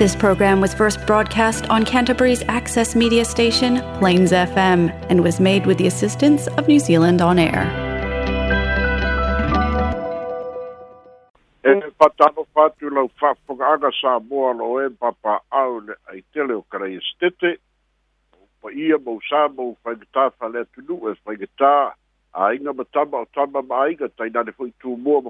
This 0.00 0.16
program 0.16 0.62
was 0.62 0.72
first 0.72 1.06
broadcast 1.06 1.68
on 1.68 1.84
Canterbury's 1.84 2.40
access 2.48 2.96
media 2.96 3.22
station, 3.26 3.82
Plains 3.98 4.32
FM, 4.32 4.88
and 5.10 5.22
was 5.22 5.38
made 5.38 5.66
with 5.66 5.76
the 5.76 5.86
assistance 5.86 6.46
of 6.56 6.66
New 6.66 6.78
Zealand 6.80 7.20
On 7.28 7.36
Air. 7.48 7.64
E 11.64 11.72
patano 12.00 12.46
lau 12.56 13.08
sa 14.00 14.12
mua 14.24 14.52
lo 14.56 14.80
e 14.86 14.88
papa 14.88 15.40
au 15.52 15.82
le 15.84 15.92
ai 16.08 16.22
tele 16.32 16.54
o 16.56 16.64
pa 16.70 18.68
ia 18.72 18.96
mou 18.96 19.20
sa 19.28 19.48
mou 19.52 19.76
whaigata 19.84 20.24
whale 20.40 20.64
e 20.64 21.14
whaigata, 21.26 21.74
a 22.32 22.48
inga 22.54 22.72
matama 22.72 23.18
o 23.18 23.26
tama 23.36 23.60
ma 23.60 23.84
tainane 24.16 24.52
tū 24.82 24.96
mua 24.96 25.20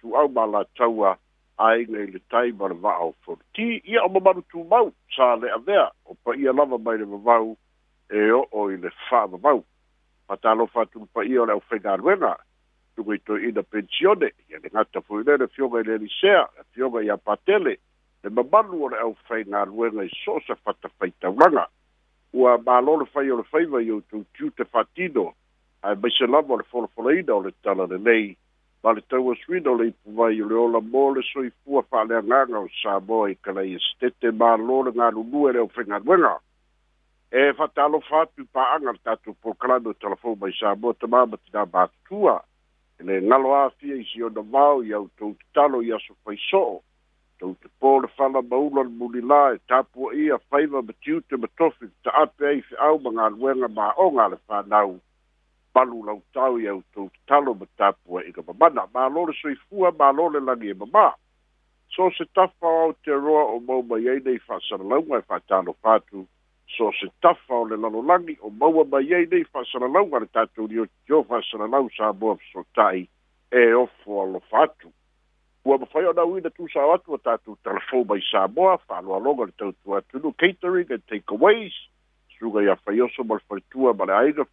tū 0.00 0.14
au 0.16 0.28
ma 0.28 0.44
la 0.46 0.64
taua, 0.80 1.18
ai 1.56 1.84
nei 1.88 2.10
le 2.10 2.20
tai 2.28 2.52
mara 2.52 2.74
va 2.74 2.94
au 2.98 3.14
for 3.20 3.36
ti 3.52 3.80
ia 3.84 4.02
o 4.02 4.08
mamaru 4.08 4.42
tu 4.50 4.64
mau 4.68 4.92
sa 5.14 5.34
le 5.36 5.48
a 5.50 5.90
o 6.04 6.16
pa 6.22 6.34
i 6.34 6.42
lava 6.42 6.78
mai 6.78 6.98
le 6.98 7.04
vavau 7.04 7.56
e 8.10 8.30
o 8.30 8.46
o 8.50 8.70
i 8.70 8.76
le 8.78 8.90
fa 9.08 9.26
vavau 9.26 9.62
pa 10.26 10.34
ta 10.36 10.52
lo 10.54 10.66
fatu 10.66 11.06
pa 11.12 11.22
ia 11.22 11.40
o 11.42 11.46
le 11.46 11.52
au 11.52 11.60
fenga 11.60 11.96
ruena 11.96 12.36
tu 12.94 13.02
i 13.12 13.18
to 13.20 13.36
i 13.38 13.52
da 13.52 13.62
pensione 13.62 14.32
i 14.48 14.54
ane 14.54 14.68
ngata 14.72 15.00
fu 15.00 15.22
le 15.22 15.36
le 15.36 15.46
fioga 15.48 15.80
i 15.80 15.84
le 15.84 15.96
lisea 15.98 16.50
le 16.56 16.64
fioga 16.70 17.02
i 17.02 17.08
a 17.08 17.16
patele 17.16 17.78
le 18.22 18.30
mamaru 18.30 18.82
o 18.84 18.88
le 18.88 18.96
au 18.98 19.14
fenga 19.28 19.64
ruena 19.64 20.02
i 20.02 20.10
so 20.24 20.40
sa 20.46 20.54
fata 20.54 20.88
fai 20.98 21.12
taulanga 21.22 21.70
ua 22.32 22.58
malo 22.64 22.96
le 22.98 23.04
fai 23.06 23.30
o 23.30 23.36
le 23.36 23.42
faiva 23.42 23.80
i 23.82 23.90
o 23.90 24.00
tu 24.08 24.24
tiu 24.34 24.50
te 24.50 24.64
fatido 24.64 25.34
ai 25.82 25.94
mai 26.00 26.10
se 26.10 26.26
for 26.26 26.44
o 26.50 26.56
le 26.56 26.62
folofoleida 26.62 27.34
o 27.34 27.40
le 27.42 27.52
tala 27.62 27.86
le 27.86 27.98
nei 27.98 28.36
ma 28.84 28.92
le 28.92 29.00
taua 29.00 29.34
lei 29.48 29.64
o 29.64 29.74
le 29.74 29.86
ipuvai 29.88 30.42
o 30.44 30.44
le 30.46 30.54
ola 30.54 30.80
mo 30.80 31.14
le 31.14 31.22
soifua 31.32 31.82
fa'aleagaga 31.88 32.58
o 32.60 32.68
samoa 32.82 33.30
i 33.30 33.34
kalaia 33.40 33.78
setete 33.80 34.28
mālō 34.36 34.76
le 34.84 34.92
galulu 34.92 35.46
e 35.48 35.52
leo 35.56 35.68
fegaluega 35.72 36.34
e 37.32 37.48
fa'ataalofa 37.56 38.20
atu 38.26 38.42
i 38.44 38.44
pa'aga 38.52 38.92
le 38.92 39.00
tatou 39.02 39.32
pokalame 39.40 39.88
o 39.88 39.94
talafou 39.96 40.36
mai 40.36 40.52
samoa 40.60 40.92
tamā 41.00 41.22
ma 41.32 41.36
tinā 41.46 41.64
e 43.00 43.04
le 43.08 43.16
galo 43.24 43.54
afia 43.64 43.96
i 43.96 44.04
siona 44.12 44.44
vao 44.52 44.84
i 44.84 44.92
autou 44.92 45.32
tatalo 45.40 45.80
i 45.80 45.88
aso 45.96 46.12
faiso'o 46.24 46.76
tou 47.40 47.56
te 47.56 47.68
pō 47.80 48.02
le 48.04 48.08
fala 48.20 48.44
maula 48.44 48.84
le 48.84 48.92
mulilā 49.00 49.42
e 49.56 49.58
tapua 49.68 50.12
ia 50.12 50.36
faiva 50.52 50.82
ma 50.84 50.92
tiute 51.00 51.40
ma 51.40 51.48
tofi 51.56 51.88
ta'ape 52.04 52.46
ai 52.52 52.60
fe'au 52.68 53.00
ma 53.00 53.16
galuega 53.16 53.68
ma'oga 53.80 54.28
a 54.28 54.28
le 54.28 54.36
fanau 54.44 55.00
palu 55.74 56.02
lautau 56.06 56.58
i 56.58 56.68
autou 56.70 57.10
tatalo 57.14 57.54
ma 57.58 57.66
tapua 57.78 58.22
i 58.24 58.32
ma 58.74 58.86
mālo 58.94 59.26
le 59.26 59.54
fua 59.68 59.90
mālo 59.98 60.30
le 60.32 60.40
langi 60.40 60.68
e 60.70 60.74
mamā 60.74 61.12
so 61.90 62.10
se 62.10 62.24
tafa 62.34 62.72
te 63.04 63.10
roa 63.10 63.42
o 63.54 63.60
maumai 63.60 64.06
ai 64.08 64.20
nei 64.24 64.38
fa'asalalauga 64.38 65.18
e 65.18 65.40
tano 65.48 65.74
atu 65.82 66.26
so 66.66 66.92
se 66.92 67.10
tafa 67.20 67.54
o 67.54 67.64
le 67.64 67.76
langi 67.76 68.38
o 68.40 68.50
maua 68.50 68.84
mai 68.84 69.12
ai 69.14 69.26
nei 69.30 69.44
fa'asalalauga 69.44 70.18
le 70.20 70.26
tatou 70.26 70.66
liotio 70.68 71.22
fa'asalalau 71.26 71.90
sa 71.96 72.12
moa 72.12 72.36
fesota'i 72.36 73.08
e 73.50 73.72
ofo 73.74 74.22
alofa 74.22 74.62
atu 74.64 74.92
ua 75.64 75.78
mafai 75.78 76.04
ona 76.06 76.22
uina 76.24 76.50
tusao 76.50 76.92
atu 76.94 77.12
o 77.14 77.18
tatou 77.18 77.58
telefou 77.64 78.04
mai 78.06 78.20
sa 78.30 78.46
moa 78.48 78.78
fa'aloaloga 78.86 79.44
le 79.50 79.52
tautua 79.58 79.98
atunu 79.98 80.32
catering 80.38 80.90
and 80.92 81.02
takeaways 81.10 81.72
suga 82.38 82.62
ia 82.62 82.76
faioso 82.76 83.24
ma 83.24 83.34
le 83.34 83.40
faitua 83.48 83.94
ma 83.94 84.04
le 84.04 84.12
aiga 84.12 84.44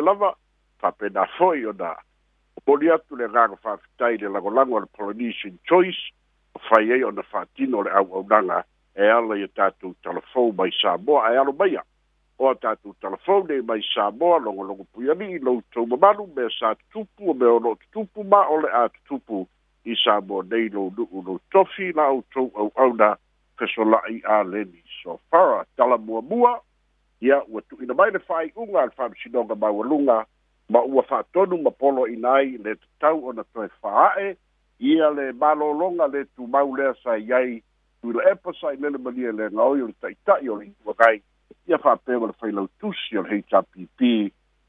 lava 0.00 0.34
faapena 0.78 1.26
fo'i 1.38 1.64
ona 1.66 1.96
moli 2.66 2.90
atu 2.90 3.16
le 3.16 3.28
gaga 3.28 3.56
faafetai 3.56 4.18
le 4.18 4.28
lagolago 4.28 4.76
a 4.76 4.88
choice 5.66 6.12
o 6.54 6.58
fai 6.68 6.92
ai 6.92 7.02
ona 7.04 7.22
faatino 7.22 7.78
o 7.78 7.82
le 7.82 7.90
auaunaga 7.90 8.64
e 8.94 9.02
ala 9.08 9.36
ia 9.36 9.48
tatou 9.48 9.94
talafou 10.02 10.52
mai 10.52 10.70
samoa 10.82 11.26
ae 11.28 11.36
alo 11.38 11.52
maia 11.52 11.82
o 12.38 12.54
tatou 12.54 12.94
talafou 13.00 13.44
nei 13.48 13.62
mai 13.62 13.80
samoa 13.94 14.38
logologo 14.38 14.84
pui 14.92 15.10
ali'i 15.10 15.38
loutou 15.42 15.86
mamalu 15.86 16.26
mea 16.36 16.50
sa 16.50 16.74
tutupu 16.74 17.30
o 17.30 17.34
mea 17.34 17.48
o 17.48 17.58
lo'o 17.58 17.74
tutupu 17.76 18.24
ma 18.24 18.46
o 18.48 18.60
le 18.60 18.68
a 18.68 18.88
tutupu 18.88 19.46
i 19.84 19.96
samoa 19.96 20.44
nei 20.44 20.68
lou 20.68 20.92
nu'u 20.96 21.22
lou 21.24 21.40
tofi 21.50 21.92
la 21.92 22.06
outou 22.12 22.52
au'auna 22.54 23.16
fesola'i 23.58 24.20
so. 24.20 24.42
leni 24.44 24.82
sofara 25.02 25.64
talamuamua 25.76 26.62
ia 27.22 27.42
ua 27.48 27.62
tu'uina 27.62 27.94
mai 27.94 28.10
le 28.10 28.18
fa'ai'uga 28.18 28.80
a 28.82 28.86
le 28.86 28.90
fa'amasinoga 28.98 29.54
maualuga 29.54 30.26
ma 30.74 30.80
ua 30.82 31.02
fa'atonu 31.06 31.60
ma 31.62 31.70
polo'ina 31.70 32.32
ai 32.40 32.56
le 32.64 32.72
tatau 32.82 33.20
ona 33.30 33.44
toe 33.54 33.68
fa'a'e 33.80 34.32
ia 34.88 35.10
le 35.14 35.28
malōloga 35.38 36.08
le 36.12 36.24
tumau 36.36 36.74
lea 36.76 36.90
sa 37.02 37.14
iai 37.18 37.62
tuila 38.02 38.24
epa 38.32 38.54
sa'ilele 38.60 38.98
malie 38.98 39.30
lega 39.38 39.62
oi 39.70 39.82
o 39.82 39.86
le 39.86 39.94
ta'ita'i 40.02 40.48
o 40.50 40.56
le 40.58 40.66
ituagai 40.72 41.22
ia 41.70 41.78
fa'apega 41.78 42.26
le 42.26 42.34
failau 42.42 42.66
tusi 42.82 43.14
mm. 43.14 43.18
o 43.18 43.22
le 43.30 43.38
hpp 43.40 44.02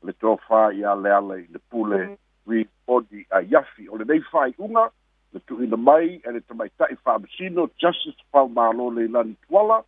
le 0.06 0.14
tofā 0.22 0.62
ia 0.78 0.94
leala 0.96 1.40
i 1.42 1.48
le 1.50 1.60
pule 1.74 2.04
rebody 2.46 3.26
aiafi 3.40 3.90
o 3.90 3.98
lenei 3.98 4.22
fa'ai'uga 4.30 4.86
le 5.34 5.40
tu'uina 5.42 5.78
mai 5.90 6.20
e 6.22 6.38
le 6.38 6.42
tamaita'i 6.46 7.02
fa'amasino 7.02 7.66
justice 7.82 8.22
faumālō 8.30 8.92
le 9.00 9.10
ilani 9.10 9.34
tuala 9.48 9.82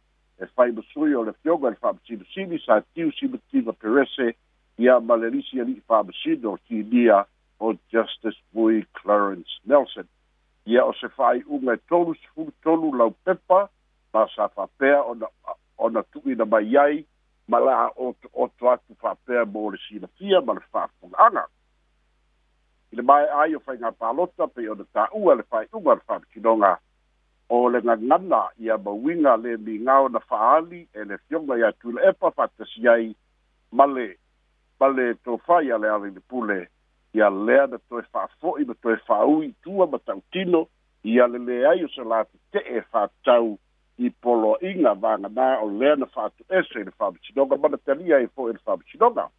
fai 0.55 0.71
masui 0.71 1.15
o 1.15 1.23
le 1.23 1.33
fioga 1.39 1.69
le 1.69 1.75
fa'amasilisili 1.79 2.59
sa 2.59 2.81
tiu 2.93 3.11
simatiga 3.15 3.71
perese 3.71 4.35
ia 4.77 4.99
ma 4.99 5.15
le 5.15 5.29
lisi 5.29 5.59
ali'i 5.59 5.79
fa'amasino 5.87 6.51
o 6.51 7.25
o 7.59 7.71
justice 7.91 8.35
bui 8.51 8.83
clarence 8.93 9.49
nelson 9.65 10.07
ia 10.65 10.83
o 10.85 10.93
se 10.93 11.07
fa'ai'uga 11.07 11.73
e 11.73 11.77
tolu 11.89 12.15
sefulu 12.15 12.51
tolu 12.63 12.91
lau 12.97 13.11
pepa 13.23 13.69
ma 14.13 14.27
sa 14.35 14.47
fa'apea 14.47 15.01
ona 15.03 15.27
ona 15.77 16.03
tu'uina 16.03 16.45
mai 16.45 16.75
ai 16.77 17.05
ma 17.47 17.59
la 17.59 17.91
oto'oto 17.95 18.69
atu 18.71 18.93
fa'apea 18.99 19.45
mo 19.45 19.69
le 19.71 19.77
silafia 19.87 20.41
ma 20.41 20.53
le 20.53 20.63
fa'afoga'aga 20.71 21.47
i 22.91 22.95
le 22.95 23.01
mae 23.01 23.27
ai 23.29 23.55
o 23.55 23.59
faigā 23.59 23.91
palota 23.91 24.47
pei 24.47 24.67
ona 24.67 24.83
tā'ua 24.83 25.35
le 25.37 25.43
fa'ai'uga 25.43 25.95
le 25.95 26.03
fa'amakinoga 26.05 26.77
o 27.49 27.69
le 27.69 27.81
ngana 27.83 28.49
ia 28.59 28.77
ma 28.77 28.91
winga 28.91 29.35
le 29.37 29.57
mi 29.57 29.77
ngao 29.79 30.09
na 30.09 30.19
faali 30.19 30.87
e 30.93 31.03
le 31.03 31.17
fionga 31.27 31.57
ia 31.57 31.71
tula 31.71 32.01
e 32.09 32.13
pa 32.19 32.31
fata 32.31 32.65
si 32.65 32.87
ai 32.87 33.15
male 33.71 34.17
male 34.79 35.13
to 35.23 35.37
fai 35.37 35.71
ale 35.71 35.89
ale 35.89 36.09
ni 36.09 36.19
pule 36.29 36.67
ia 37.13 37.29
lea 37.29 37.67
na 37.67 37.77
toi 37.89 38.01
fafo 38.11 38.57
i 38.57 38.65
ma 38.65 38.73
toi 38.81 38.95
faui 39.05 39.53
tua 39.61 39.87
ma 39.87 39.97
tau 39.97 40.21
tino 40.31 40.67
ia 41.03 41.27
le 41.27 41.37
le 41.37 41.65
ai 41.69 41.83
o 41.85 41.87
se 41.87 42.01
la 42.03 42.25
te 42.51 42.59
e 42.59 42.81
fatau 42.81 43.57
i 43.97 44.09
polo 44.09 44.57
inga 44.61 44.93
vanga 44.95 45.29
na 45.29 45.59
o 45.61 45.69
lea 45.69 45.95
na 45.95 46.05
fatu 46.05 46.43
ese 46.49 46.79
i 46.81 46.83
le 46.83 46.91
fabicinoga 46.97 47.57
ma 47.57 47.67
na 47.69 47.77
talia 47.77 48.17
i 48.25 48.27
fo 48.27 48.49
i 48.49 48.53
le 48.53 48.59
fabicinoga 48.63 49.29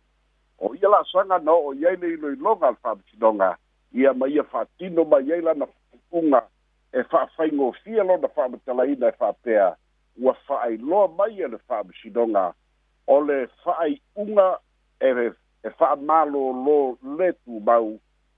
o 0.59 0.75
ia 0.75 0.89
la 0.89 1.03
sanga 1.13 1.39
no 1.43 1.59
o 1.59 1.75
iai 1.75 1.97
le 1.97 2.07
ilo 2.15 2.31
ilonga 2.33 2.69
al 2.69 2.77
fabicinoga 2.77 3.57
ia 3.93 4.13
ma 4.15 4.27
ia 4.29 4.43
fatino 4.45 5.05
ma 5.05 5.19
iai 5.21 5.43
la 5.43 5.55
na 5.55 5.67
fukunga 5.67 6.47
e 6.97 7.05
fa'afaigo 7.05 7.73
fia 7.85 8.05
lona 8.05 8.29
fa'amatalaina 8.29 9.07
e 9.09 9.13
fa'apea 9.21 9.67
ua 10.25 10.33
fa'ailoa 10.47 11.09
mai 11.19 11.41
e 11.45 11.49
le 11.53 11.59
fa'amasinoga 11.69 12.45
o 13.07 13.17
le 13.29 13.37
fa'ai'uga 13.65 14.49
e 15.09 15.31
e 15.67 15.71
fa'amālōlō 15.79 16.77
le 17.19 17.29
tumau 17.43 17.87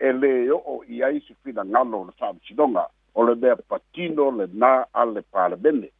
e 0.06 0.10
lē 0.20 0.32
e 0.46 0.50
o'o 0.58 0.74
i 0.96 1.04
ai 1.06 1.20
se 1.26 1.34
finagano 1.42 2.00
o 2.00 2.04
le 2.08 2.12
fa'amasinoga 2.18 2.84
o 3.14 3.22
le 3.28 3.34
mea 3.42 3.54
patino 3.70 4.26
le 4.38 4.46
nā 4.62 4.72
a 4.92 5.04
le 5.06 5.22
palemene 5.32 5.90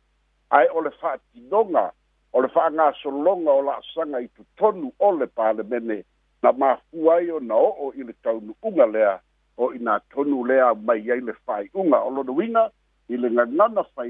ae 0.59 0.67
o 0.75 0.83
le 0.83 0.91
fa'atinoga 0.99 1.87
o 2.35 2.43
le 2.43 2.49
fa'agasologa 2.57 3.53
o 3.55 3.63
la'asaga 3.71 4.25
i 4.27 4.29
totonu 4.35 4.91
o 4.99 5.13
le 5.15 5.27
palemene 5.31 6.03
na 6.43 6.51
mafua 6.53 7.17
ai 7.21 7.31
ona 7.39 7.55
o'o 7.55 7.93
i 7.95 8.03
le 8.03 8.13
taunu'uga 8.23 8.87
lea 8.97 9.21
o 9.59 9.75
ina 9.75 10.01
tonu 10.11 10.45
lea 10.45 10.75
mai 10.75 11.11
ai 11.11 11.21
le 11.21 11.33
fai'uga 11.47 11.99
o 12.07 12.11
lona 12.15 12.33
uiga 12.33 12.65
i 13.09 13.17
le 13.19 13.31
gagana 13.39 13.83
fa 13.85 14.03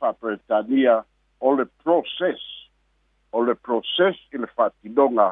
fa'aperetania 0.00 1.04
o 1.40 1.52
le 1.58 1.64
proses 1.84 2.40
o 3.36 3.44
le 3.44 3.54
proses 3.54 4.16
i 4.32 4.38
le 4.40 4.46
fatidonga 4.56 5.28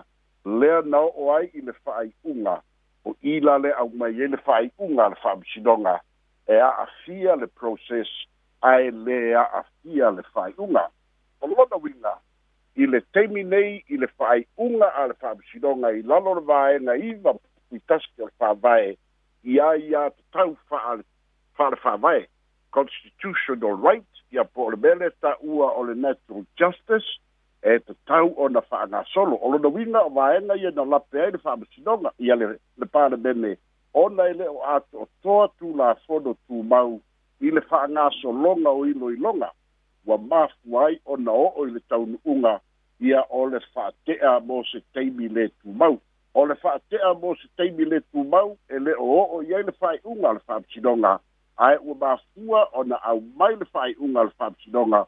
lea 0.61 0.83
na 0.93 1.01
o 1.25 1.33
ai 1.37 1.49
i 1.57 1.61
le 1.65 1.73
fa'ai'uga 1.73 2.57
o 3.09 3.15
ila 3.35 3.57
le 3.65 3.73
mai 4.03 4.13
ai 4.23 4.29
le 4.29 4.37
fa'ai'uga 4.37 5.07
le 5.09 5.17
fa'amasinoga 5.23 5.97
e 6.47 6.61
a'afia 6.69 7.37
le 7.41 7.47
proses 7.47 8.09
ae 8.61 8.91
lē 8.91 9.35
a'afia 9.35 10.11
le 10.19 10.23
fa'ai'uga 10.33 10.85
o 11.41 11.47
lona 11.47 11.77
uiga 11.83 12.15
i 12.77 12.87
le 12.87 13.01
taimi 13.17 13.43
nei 13.45 13.81
i 13.89 13.97
le 13.97 14.07
fa'ai'uga 14.07 14.93
a 14.95 15.07
le 15.09 15.15
fa'amasinoga 15.23 15.89
i 15.97 16.03
lalo 16.03 16.35
le 16.35 16.41
vaega 16.53 16.97
iva 17.01 17.33
puitasi 17.69 18.21
o 18.23 18.27
le 18.29 18.35
fa'avae 18.39 18.99
ia 19.45 19.75
ia 19.77 20.11
tau 20.33 20.57
fa 20.69 20.99
fa 21.55 21.77
fa 21.77 22.11
constitutional 22.71 23.77
right 23.79 24.05
ia 24.33 24.45
po 24.45 24.71
le 24.71 24.77
mele 24.77 25.11
ta 25.21 25.37
ua 25.41 25.73
o 25.79 25.83
le 25.85 25.95
natural 25.95 26.45
justice 26.59 27.21
e 27.63 27.79
te 27.79 27.95
tau 28.07 28.35
o 28.37 28.49
na 28.49 28.61
whaanga 28.61 29.05
solo. 29.15 29.37
O 29.37 29.51
lona 29.51 29.69
winga 29.69 29.99
o 30.03 30.11
waenga 30.15 30.55
i 30.55 30.71
na 30.75 30.83
lape 30.83 31.17
ai 31.21 31.31
le 31.31 31.39
whaamasinonga 31.43 32.11
i 32.19 32.31
ale 32.31 32.49
le 32.77 32.87
pāre 32.87 33.17
mene 33.17 33.57
o 33.95 34.09
nei 34.09 34.33
le 34.35 34.49
o 34.49 34.63
ato 34.63 35.01
o 35.07 35.09
toa 35.23 35.49
tū 35.59 35.75
la 35.77 35.95
fono 36.07 36.35
tū 36.49 36.63
mau 36.63 37.01
i 37.41 37.51
le 37.51 37.61
whaanga 37.71 38.11
so 38.21 38.31
longa 38.31 38.71
o 38.71 38.85
ilo 38.85 39.11
ilonga 39.11 39.51
wa 40.07 40.19
mafu 40.19 40.79
ai 40.85 41.01
o 41.07 41.17
na 41.17 41.33
o 41.33 41.47
o 41.57 41.67
i 41.67 41.71
le 41.71 41.81
taunu 41.89 42.19
unga 42.25 42.61
i 43.01 43.15
a 43.15 43.25
o 43.31 43.47
le 43.47 43.61
whaatea 43.75 44.41
mo 44.45 44.63
se 44.65 44.81
teimi 44.95 45.29
le 45.29 45.49
tū 45.49 45.73
mau. 45.77 45.99
o 46.39 46.45
le 46.47 46.55
fa'atea 46.55 47.15
mo 47.21 47.35
se 47.35 47.49
taimi 47.57 47.85
le 47.85 47.99
tumau 48.01 48.57
e 48.71 48.79
le 48.79 48.93
o 48.95 49.07
o'o 49.23 49.39
i 49.43 49.51
e 49.51 49.55
ai 49.59 49.65
le 49.67 49.73
fa'ai'uga 49.75 50.37
le 50.37 50.41
fa'apitinoga 50.47 51.13
ae 51.67 51.79
ua 51.83 51.95
mafua 52.03 52.61
ona 52.79 52.99
aumai 53.11 53.57
le 53.59 53.67
fa'ai'uga 53.73 54.23
le 54.27 54.31
fa'apitinoga 54.39 55.01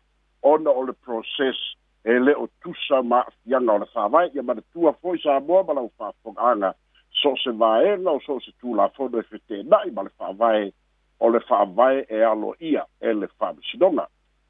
ona 0.42 0.70
o 0.80 0.80
le 0.88 0.92
proses 1.06 1.60
e 2.02 2.16
le 2.18 2.32
o 2.34 2.48
tusa 2.66 2.98
ma'afiaga 3.06 3.72
o 3.74 3.78
le 3.78 3.86
fa'avae 3.94 4.24
ia 4.34 4.42
manatua 4.42 4.92
fo'i 4.98 5.22
sa 5.22 5.38
moa 5.46 5.62
ma 5.70 5.76
lau 5.78 5.86
fa'afogaaga 5.98 6.72
so 7.22 7.32
o 7.32 7.36
se 7.44 7.54
vaega 7.62 8.10
o 8.10 8.18
so 8.26 8.34
o 8.40 8.40
se 8.46 8.50
tulafono 8.60 9.22
e 9.22 9.22
fetena'i 9.30 9.94
ma 9.94 10.02
le 10.02 10.10
fa'avae 10.18 10.64
o 11.20 11.30
le 11.30 11.40
fa'avae 11.48 12.00
e 12.10 12.24
alo 12.26 12.54
ia 12.58 12.82
e 13.00 13.12
le 13.14 13.28
fa'amasinoga 13.38 14.06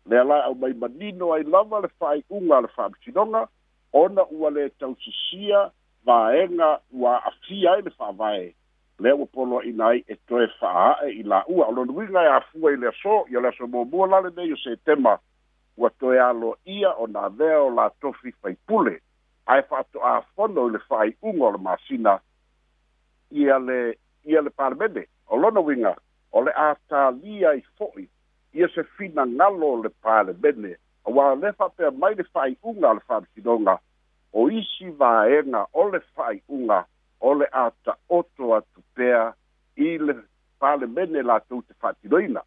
le 0.09 0.17
ala 0.21 0.41
aumai 0.49 0.73
manino 0.81 1.35
ai 1.37 1.43
lava 1.45 1.83
le 1.85 1.93
fa'ai'uga 2.01 2.63
le 2.65 2.73
fa'amasinoga 2.79 3.45
ona 3.93 4.25
ua 4.31 4.49
le 4.51 4.71
tausisia 4.81 5.69
vaega 6.05 6.81
ua 6.93 7.17
afia 7.27 7.73
ai 7.73 7.79
e 7.79 7.83
le 7.83 7.91
fa'avae 7.91 8.55
lea 8.99 9.15
ua 9.17 9.27
poloa 9.27 9.65
ina 9.65 9.87
ai 9.89 10.05
e 10.09 10.17
la 10.33 10.97
u 11.03 11.11
i 11.11 11.23
la'ua 11.23 11.67
o 11.67 11.73
lonuiga 11.73 12.23
e 12.23 12.27
afua 12.37 12.73
i 12.73 12.77
le 12.77 12.89
aso 12.89 13.27
ia 13.31 13.41
le 13.41 13.49
aso 13.49 13.67
muamua 13.67 14.07
lale 14.07 14.31
nei 14.37 14.53
o 14.53 14.57
setema 14.57 15.19
ua 15.77 15.91
toe 15.91 16.19
alo 16.21 16.57
ia 16.65 16.91
ona 16.97 17.21
avea 17.21 17.61
o 17.61 17.71
latofi 17.71 18.33
faipule 18.43 19.01
ae 19.47 19.63
fa'ato'āfono 19.63 20.67
i 20.67 20.71
le 20.73 20.79
fa'ai'uga 20.79 21.45
o 21.47 21.51
le 21.53 21.59
masina 21.59 22.21
ia 23.31 23.59
le 23.59 23.97
ia 24.25 24.41
le 24.41 24.51
palemene 24.51 25.07
o 25.29 25.37
lona 25.37 25.61
uiga 25.61 25.95
o 26.33 26.41
le 26.45 26.53
atalia 26.55 27.53
i 27.57 27.65
fo'i 27.77 28.09
ia 28.55 28.69
se 28.69 28.83
finagalo 28.97 29.83
le 29.83 29.89
palemene 30.01 30.77
auā 31.05 31.35
le 31.41 31.53
fa'apea 31.53 31.91
mai 31.93 32.15
le 32.15 32.25
fa'ai'uga 32.35 32.89
o 32.89 33.59
le 33.59 33.79
o 34.33 34.51
isi 34.51 34.91
vaega 34.91 35.67
o 35.73 35.89
le 35.89 36.01
fa'ai'uga 36.15 36.85
o 37.21 37.35
le 37.35 37.47
a 37.53 37.71
ta'oto 37.85 38.55
atu 38.55 38.83
pea 38.95 39.33
i 39.77 39.99
le 39.99 40.15
palemene 40.61 41.23
latou 41.23 41.63
te 41.63 41.75
fa'atiloina 41.81 42.41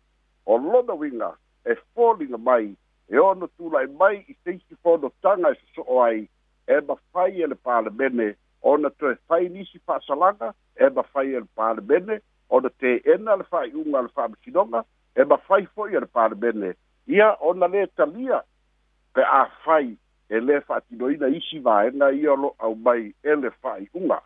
o 0.45 0.57
lona 0.57 0.93
uiga 0.93 1.33
e 1.65 1.75
foliga 1.93 2.37
mai 2.37 2.75
e 3.09 3.17
ono 3.19 3.47
tula'i 3.57 3.87
mai 3.99 4.23
i 4.27 4.35
seisi 4.43 4.75
fonotaga 4.83 5.49
e 5.51 5.55
soso'o 5.55 6.01
ai 6.03 6.29
e 6.67 6.79
mafai 6.87 7.41
e 7.43 7.47
le 7.47 7.55
palemene 7.55 8.35
ona 8.61 8.89
toe 8.89 9.15
fai 9.27 9.49
nisi 9.49 9.79
fa'asalaga 9.79 10.53
e 10.75 10.89
mafai 10.89 11.27
e 11.35 11.39
le 11.39 11.47
palemene 11.55 12.21
ona 12.49 12.69
teena 12.69 13.35
le 13.35 13.43
fa'ai'uga 13.43 13.99
a 13.99 14.03
le 14.03 14.09
fa'amasinoga 14.15 14.85
e 15.15 15.23
mafai 15.25 15.65
fo'i 15.75 15.95
e 15.95 15.99
le 15.99 16.05
palemene 16.07 16.73
ia 17.07 17.33
ona 17.43 17.67
lē 17.67 17.83
talia 17.95 18.39
pe 19.13 19.21
a 19.21 19.43
fai 19.65 19.97
e 20.29 20.39
le 20.39 20.61
fa'atinoina 20.61 21.27
isi 21.27 21.59
vaega 21.59 22.11
ia 22.11 22.31
o 22.33 22.35
lo'o 22.35 22.55
au 22.59 22.75
mai 22.75 23.13
e 23.23 23.35
le 23.35 23.49
fa'ai'uga 23.51 24.21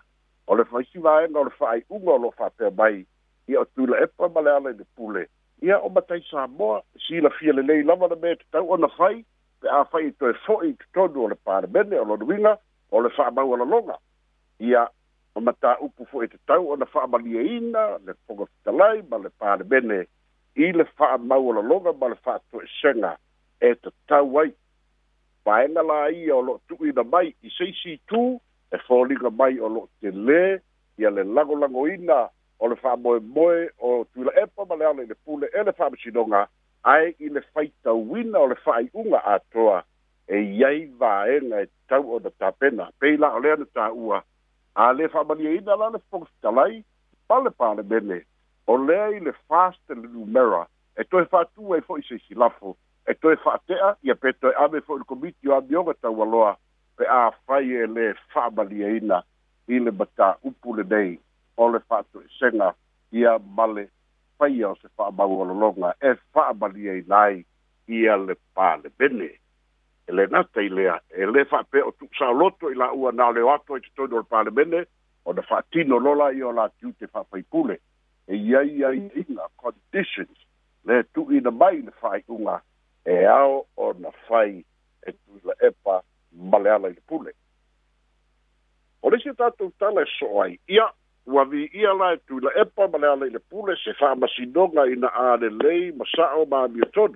o 0.47 0.55
le 0.55 0.63
faisi 0.65 0.99
vaega 0.99 1.39
o 1.39 1.44
le 1.44 1.49
fa'ai'uga 1.49 2.11
o 2.13 2.17
lo'o 2.17 2.31
fa'apea 2.31 2.71
mai 2.71 3.05
ia 3.47 3.61
o 3.61 3.65
tuila 3.65 3.97
epa 4.03 4.29
ma 4.29 4.41
le 4.41 4.51
ala 4.55 4.69
i 4.69 4.73
le 4.77 4.85
pule 4.95 5.27
ia 5.61 5.79
o 5.79 5.89
matai 5.89 6.21
samoa 6.29 6.83
silafia 7.07 7.53
lelei 7.53 7.83
lava 7.83 8.07
le 8.07 8.15
me 8.15 8.35
tatau 8.35 8.71
ona 8.77 8.88
fai 8.97 9.25
pe 9.61 9.69
a 9.69 9.83
fai 9.85 10.05
i 10.07 10.11
toe 10.13 10.33
fo'i 10.45 10.73
totonu 10.94 11.23
o 11.23 11.27
le 11.33 11.35
palemene 11.35 11.97
o 11.99 12.03
lonuiga 12.05 12.57
o 12.91 13.01
le 13.01 13.09
fa'amaualaloga 13.09 13.97
ia 14.59 14.85
o 15.35 15.41
matā'upu 15.41 16.05
fo'i 16.11 16.27
tatau 16.27 16.69
ona 16.75 16.85
fa'amalieina 16.85 17.88
le 18.05 18.13
fogafitalai 18.27 19.01
ma 19.09 19.17
le 19.17 19.29
palemene 19.38 20.03
i 20.61 20.69
le 20.71 20.85
fa'amaualaloga 20.97 21.94
ma 21.94 22.13
le 22.13 22.15
fa'ato'esega 22.21 23.17
e 23.59 23.73
tatau 23.81 24.38
ai 24.39 24.53
faega 25.47 25.81
la 25.83 26.11
ia 26.11 26.35
o 26.35 26.41
loo 26.44 26.59
tu'uina 26.67 27.03
mai 27.07 27.27
i 27.47 27.49
seisi 27.55 27.94
tu 28.11 28.21
e 28.75 28.77
foliga 28.83 29.29
mai 29.39 29.55
o 29.63 29.67
loo 29.75 29.85
telē 30.03 30.59
ia 30.99 31.09
le 31.15 31.23
lagolagoina 31.23 32.17
o 32.59 32.67
le 32.67 32.75
fa'amoemoe 32.83 33.61
o 33.88 33.91
tuila 34.11 34.33
epa 34.44 34.65
ma 34.69 34.75
le 34.75 34.85
ala 34.89 35.05
i 35.05 35.07
le 35.11 35.15
pule 35.23 35.47
e 35.55 35.63
le 35.63 35.73
fa'amasinoga 35.77 36.41
ae 36.94 37.07
i 37.27 37.31
le 37.35 37.45
faitauina 37.55 38.41
o 38.44 38.49
le 38.51 38.59
fa'ai'uga 38.65 39.23
atoa 39.35 39.77
e 40.27 40.41
iai 40.59 40.81
vaega 40.99 41.61
e 41.63 41.69
tau 41.88 42.03
ona 42.17 42.33
tapena 42.44 42.89
pei 42.99 43.15
la'o 43.17 43.39
lea 43.39 43.55
na 43.63 43.69
tā'ua 43.79 44.19
a 44.75 44.91
lē 44.99 45.07
fa'amalieina 45.15 45.79
la 45.79 45.88
le 45.95 46.03
fofitalai 46.11 46.81
pale 47.31 47.55
palemene 47.61 48.19
o 48.67 48.75
lea 48.83 49.07
i 49.15 49.23
le 49.29 49.35
fast 49.47 49.95
le 49.95 50.09
numera 50.11 50.65
e 50.99 51.07
toe 51.07 51.23
fa'atū 51.31 51.71
ai 51.77 51.88
fo'i 51.88 52.03
seisi 52.11 52.35
lafo 52.35 52.75
e 53.09 53.13
toe 53.21 53.36
whaatea 53.45 53.95
ia 54.04 54.15
pe 54.19 54.31
toe 54.33 54.54
ame 54.63 54.80
fo'i 54.81 55.04
komiti 55.07 55.48
o 55.50 55.56
amioga 55.56 55.94
taualoa 56.01 56.54
pe 56.98 57.06
afai 57.21 57.69
e 57.81 57.86
lē 57.95 58.07
fa'amaliaina 58.33 59.18
i 59.75 59.80
le 59.83 59.92
matā'upu 60.00 60.75
lenei 60.77 61.13
o 61.57 61.69
le 61.71 61.80
fa'ato'esega 61.88 62.69
ia 63.19 63.38
ma 63.56 63.65
faia 64.38 64.69
o 64.69 64.75
se 64.81 64.88
fa'amaualologa 64.98 65.94
e 66.07 66.12
fa'amaliaina 66.33 67.15
ai 67.27 67.45
ia 67.98 68.15
le 68.25 68.36
palemene 68.54 69.30
e 70.07 70.12
lenā 70.12 70.44
i 70.65 70.69
lea 70.69 71.00
e 71.19 71.25
lē 71.31 71.45
fa'apea 71.50 71.88
o 71.88 71.92
tu'usaoloto 71.92 72.69
i 72.71 72.75
la'ua 72.75 73.12
na 73.12 73.31
leo 73.31 73.50
ato 73.56 73.77
i 73.77 73.81
totonu 73.81 74.15
o 74.15 74.19
le 74.19 74.27
palemene 74.30 74.81
ona 75.25 75.42
fa'atino 75.42 75.95
lola 76.00 76.31
ia 76.36 76.48
o 76.48 76.51
latiu 76.51 76.92
te 77.00 77.07
fa'afaipule 77.07 77.80
e 78.27 78.36
iai 78.36 78.83
ai 78.83 79.09
inga 79.15 79.48
conditions 79.56 80.36
le 80.83 81.04
tu'uina 81.04 81.51
mai 81.51 81.81
le 81.83 81.92
fa'ai'uga 82.04 82.63
e 83.07 83.25
ao 83.25 83.65
o 83.77 83.94
na 83.94 84.12
fai 84.27 84.65
e 85.07 85.12
tu 85.13 85.51
epa 85.63 86.04
male 86.33 86.69
ala 86.69 86.89
i 86.92 86.98
pule. 87.07 87.31
O 89.01 89.09
lisi 89.09 89.31
tātou 89.39 89.71
tala 89.80 90.04
e 90.04 90.09
soai 90.12 90.57
ia, 90.68 90.89
ua 91.25 91.48
ia 91.56 91.94
la 91.95 92.09
e 92.13 92.18
tu 92.27 92.42
epa 92.51 92.89
male 92.92 93.07
ala 93.07 93.30
i 93.30 93.31
le 93.31 93.39
pule 93.39 93.77
se 93.80 93.95
wha 94.01 94.09
masinonga 94.19 94.83
i 94.92 95.00
na 95.00 95.07
ane 95.24 95.48
lei 95.63 95.92
masao 95.95 96.44
ma 96.51 96.65
mi 96.68 96.83
tonu. 96.92 97.15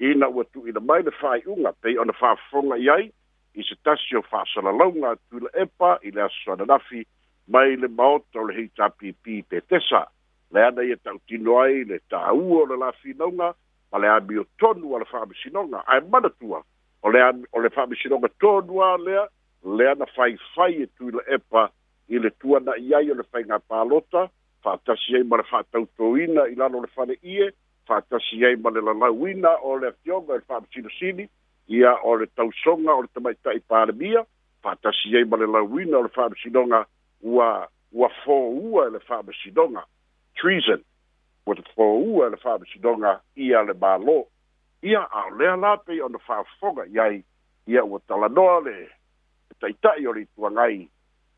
I 0.00 0.14
na 0.16 0.30
ua 0.32 0.44
tu 0.48 0.64
i 0.64 0.72
na 0.72 0.80
mai 0.80 1.02
le 1.04 1.12
fai 1.20 1.42
unga 1.44 1.74
pei 1.84 1.98
o 2.00 2.04
na 2.08 2.16
wha 2.16 2.32
fonga 2.48 2.80
ai, 2.96 3.12
i 3.52 3.62
se 3.68 3.76
tasi 3.84 4.16
o 4.16 4.24
wha 4.32 4.46
salalonga 4.54 5.12
tu 5.28 5.44
la 5.44 5.52
epa 5.60 5.98
i 6.08 6.10
le 6.10 6.24
aso 6.24 6.56
ananafi 6.56 7.04
mai 7.52 7.76
le 7.76 7.92
maota 7.92 8.40
o 8.40 8.48
le 8.48 8.56
hei 8.62 8.72
tāpipi 8.72 9.42
pe 9.44 9.60
tesa. 9.60 10.08
Le 10.56 10.64
ana 10.70 10.88
i 10.88 10.96
e 10.96 10.98
tautinoai 11.04 11.84
le 11.84 12.00
tāua 12.08 12.62
o 12.62 12.64
le 12.64 12.80
la 12.80 12.92
finonga, 13.04 13.52
ma 13.92 13.98
le 13.98 14.08
amio 14.08 14.44
tonu 14.58 14.94
a 14.94 14.98
le 14.98 15.04
fa'amasinoga 15.04 15.82
ae 15.86 16.00
manatua 16.10 16.62
o 17.02 17.10
le 17.10 17.20
o 17.52 17.60
le 17.60 17.70
fa'amasinoga 17.70 18.28
tonua 18.40 18.96
lea 18.96 19.26
lea 19.62 19.94
na 19.94 20.06
faifai 20.14 20.74
e 20.82 20.86
tuila 20.96 21.22
epa 21.34 21.62
i 22.08 22.18
le 22.18 22.30
tuana'i 22.40 22.94
ai 22.94 23.10
o 23.10 23.14
le 23.14 23.22
faigā 23.32 23.58
palota 23.68 24.28
fa'atasi 24.62 25.16
ai 25.16 25.22
ma 25.22 25.36
le 25.36 25.44
fa'atautoina 25.50 26.48
i 26.52 26.54
lalo 26.54 26.80
le 26.80 26.90
fale'ie 26.94 27.50
fa'atasi 27.86 28.44
ai 28.44 28.56
ma 28.56 28.70
le 28.70 28.82
lalauina 28.88 29.54
o 29.62 29.76
le 29.78 29.88
afioga 29.92 30.34
i 30.34 30.38
le 30.38 30.44
fa'amasinosini 30.50 31.28
ia 31.78 31.94
o 32.02 32.16
le 32.16 32.26
tausoga 32.34 32.94
o 32.94 33.02
le 33.02 33.08
tamaita'i 33.14 33.60
palemia 33.60 34.26
fa'atasi 34.62 35.16
ai 35.16 35.24
ma 35.24 35.36
le 35.36 35.46
lauina 35.46 35.98
o 35.98 36.02
le 36.02 36.08
fa'amasinoga 36.08 36.82
ua 37.22 37.68
ua 37.92 38.10
fōua 38.24 38.86
e 38.88 38.90
le 38.90 39.00
fa'amasinoga 39.00 39.86
treason 40.34 40.82
ua 41.46 41.54
te 41.54 41.62
fōua 41.76 42.30
le 42.30 42.36
fa'amasinoga 42.42 43.20
ia 43.38 43.60
le 43.62 43.72
mālō 43.78 44.16
ia 44.82 45.02
aolea 45.14 45.54
la 45.56 45.76
pei 45.76 46.00
ona 46.02 46.18
fa'afofoga 46.18 46.86
i 46.90 46.98
ai 46.98 47.22
ia 47.66 47.84
ua 47.86 48.00
talanoa 48.08 48.60
le 48.66 48.74
taʻitaʻi 49.62 50.08
o 50.08 50.12
le 50.12 50.20
ituagai 50.26 50.80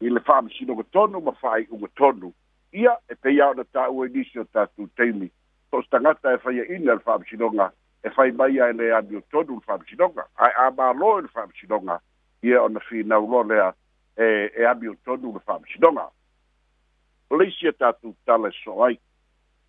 i 0.00 0.10
le 0.10 0.20
fa'amasinoga 0.24 0.84
tonu 0.92 1.20
ma 1.20 1.32
fa'aiʻuga 1.42 1.88
tonu 1.96 2.32
ia 2.72 2.96
e 3.08 3.14
peia 3.14 3.50
ona 3.52 3.64
tāua 3.76 4.06
i 4.08 4.12
nisi 4.16 4.40
o 4.40 4.44
tatou 4.44 4.88
taimi 4.96 5.28
so 5.70 5.82
se 5.82 5.90
tagata 5.90 6.32
e 6.34 6.36
faiaʻina 6.38 6.94
le 6.96 7.04
fa'amasinoga 7.04 7.68
e 8.02 8.10
fai 8.16 8.30
mai 8.32 8.56
ai 8.64 8.72
le 8.78 8.92
amio 8.96 9.20
tonu 9.30 9.60
le 9.60 9.60
fa'amasinoga 9.68 10.24
ae 10.38 10.54
a 10.66 10.70
mālō 10.70 11.12
i 11.14 11.18
e 11.18 11.22
le 11.22 11.28
fa'amasinoga 11.36 11.98
ia 12.48 12.62
ona 12.64 12.80
finauloa 12.80 13.44
lea 13.52 13.68
e 14.16 14.50
e 14.56 14.64
amio 14.70 14.94
tonu 15.04 15.34
le 15.36 15.44
fa'amasinoga 15.44 16.08
o 17.30 17.36
le 17.36 17.48
isi 17.52 17.68
e 17.68 17.72
tatou 17.76 18.16
tala 18.24 18.48
e 18.48 18.56
so 18.64 18.78
ai 18.84 18.96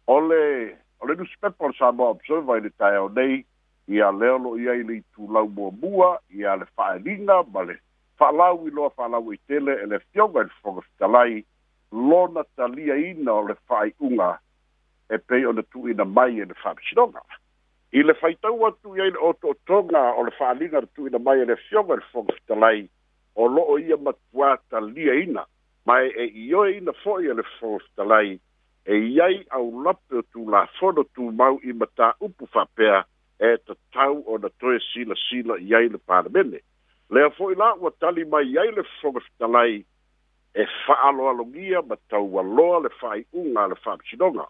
ole 0.10 0.76
ole 1.02 1.16
nu 1.16 1.26
spepo 1.30 1.70
sa 1.78 1.92
mo 1.94 2.10
observa 2.18 2.58
ile 2.58 2.70
tai 2.82 2.98
o 2.98 3.08
nei 3.14 3.46
ia 3.88 4.10
leo 4.12 4.38
lo 4.42 4.56
tu 4.58 4.58
i 4.58 4.84
le 4.90 4.98
tulau 5.14 5.46
muamua 5.54 6.10
ia 6.34 6.56
le 6.58 6.66
fa'aeliga 6.76 7.38
ma 7.54 7.62
le 7.70 7.76
fa'alau 8.18 8.66
i 8.68 8.74
loa 8.74 8.90
fa'alau 8.90 9.32
i 9.34 9.38
tele 9.48 9.74
e 9.84 9.86
le 9.92 10.00
fioga 10.10 10.42
i 10.42 10.50
le 10.50 10.54
fogafitalai 10.64 11.36
lona 11.92 12.44
taliaina 12.56 13.32
o 13.34 13.46
le 13.50 13.56
fa'ai'uga 13.68 14.32
e 15.14 15.18
pei 15.20 15.46
tu 15.72 15.86
ina 15.90 16.06
mai 16.06 16.42
e 16.42 16.46
le 16.46 16.58
fa'amasinoga 16.64 17.22
i 17.94 18.02
le 18.04 18.14
faitau 18.14 18.66
atu 18.68 18.98
iai 18.98 19.12
le 19.14 19.20
o 19.30 19.34
to'otoga 19.34 20.04
o 20.18 20.26
le 20.26 20.34
fa'aliga 20.42 20.82
le 20.84 20.90
ina 21.08 21.20
mai 21.20 21.42
e 21.42 21.46
le 21.46 21.56
fioga 21.70 21.98
i 22.02 22.02
le 22.02 22.90
o 23.36 23.48
lo'o 23.48 23.78
ia 23.78 23.98
lia 24.90 25.14
ina 25.26 25.46
ma 25.86 26.02
e 26.02 26.12
e'ioe 26.26 26.74
ina 26.82 26.92
fo'i 27.06 27.30
e 27.30 27.34
le 27.34 27.46
talai 27.96 28.40
e 28.90 28.98
iai 29.14 29.36
au 29.54 29.68
lape 29.86 30.18
o 30.18 30.22
tu 30.34 30.48
la 30.50 30.64
fono 30.80 31.04
tu 31.14 31.26
mau 31.32 31.60
i 31.70 31.74
mata 31.80 32.08
upu 32.26 32.44
whapea 32.54 32.98
e 33.48 33.58
ta 33.66 33.74
tau 33.94 34.16
o 34.32 34.38
na 34.42 34.50
toe 34.60 34.80
sila 34.90 35.16
sila 35.30 35.54
iai 35.70 35.90
le 35.94 35.98
paramene. 36.08 36.60
Lea 37.14 37.30
fo'i 37.38 37.54
la 37.62 37.70
ua 37.78 37.92
tali 38.02 38.24
mai 38.34 38.46
iai 38.56 38.72
le 38.74 38.84
fonga 39.02 39.22
fitalai 39.28 39.86
e 40.56 40.64
whaalo 40.90 41.30
alongia 41.30 41.80
ma 41.90 41.96
tau 42.10 42.26
aloa 42.42 42.80
le 42.86 42.90
whai 43.02 43.22
unga 43.42 43.68
le 43.70 43.76
whapsinonga. 43.86 44.46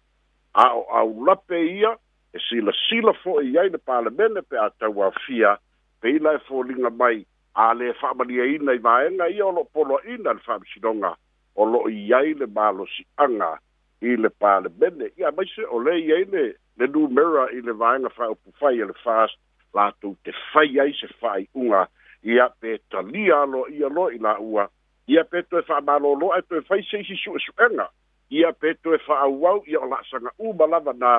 A 0.54 0.66
o 0.78 0.82
au 1.00 1.10
lape 1.28 1.60
ia 1.76 1.92
e 2.34 2.40
sila 2.48 2.72
sila 2.88 3.14
fo'i 3.24 3.52
iai 3.56 3.68
le 3.70 3.78
paramene 3.78 4.42
pe 4.50 4.56
a 4.58 4.70
tau 4.80 4.96
a 5.04 5.12
fia 5.28 5.58
pe 6.00 6.08
ila 6.16 6.32
e 6.40 6.44
fo'linga 6.48 6.90
mai 6.96 7.26
a 7.56 7.74
le 7.74 7.92
e 7.92 8.56
ina 8.56 8.72
i 8.74 8.80
maenga 8.80 9.28
ia 9.30 9.46
o 9.46 9.52
lo 9.52 9.64
polo 9.74 10.00
ina 10.08 10.32
le 10.34 10.42
whapsinonga 10.48 11.12
o 11.60 11.64
lo 11.66 11.90
iai 11.90 12.34
le 12.40 12.48
malo 12.48 12.88
si 12.96 13.04
anga 13.18 13.60
i 14.02 14.16
le 14.16 14.30
palemene 14.42 15.10
ia 15.18 15.32
mai 15.32 15.46
se 15.56 15.64
ole 15.66 15.92
lei 15.92 16.12
ai 16.14 16.26
le 16.26 16.44
le 16.78 16.88
numera 16.88 17.50
i 17.52 17.62
le 17.62 17.74
vaega 17.74 18.10
faaupufai 18.10 18.82
a 18.82 18.86
le 18.86 18.94
fast 19.04 19.36
latou 19.76 20.16
te 20.24 20.32
fai 20.54 20.80
ai 20.80 20.94
se 20.94 21.08
faaiʻuga 21.22 21.88
ia 22.24 22.50
pe 22.60 22.78
talia 22.92 23.46
lo 23.46 23.68
ia 23.68 23.90
loa 23.90 24.14
i 24.16 24.20
laʻua 24.20 24.68
ia 25.08 25.24
pe 25.24 25.42
toe 25.50 25.62
faamālōloa 25.68 26.38
e 26.40 26.48
toe 26.50 26.62
fai 26.62 26.82
seisi 26.84 27.18
suʻesuʻega 27.24 27.88
ia 28.30 28.52
pe 28.54 28.74
toe 28.84 28.98
faauau 29.08 29.64
ia 29.68 29.80
o 29.82 29.86
laasagaʻuma 29.92 30.68
lava 30.70 30.94
nā 30.94 31.14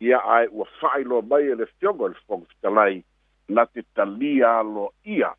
ia 0.00 0.18
ae 0.38 0.46
ua 0.52 0.66
faailoa 0.80 1.22
mai 1.26 1.50
e 1.50 1.54
le 1.54 1.66
fioga 1.78 2.14
i 2.14 2.44
te 2.62 2.70
lai 2.70 3.02
na 3.48 3.64
te 3.66 3.82
talia 3.94 4.58
aloa 4.62 4.92
ia 5.04 5.34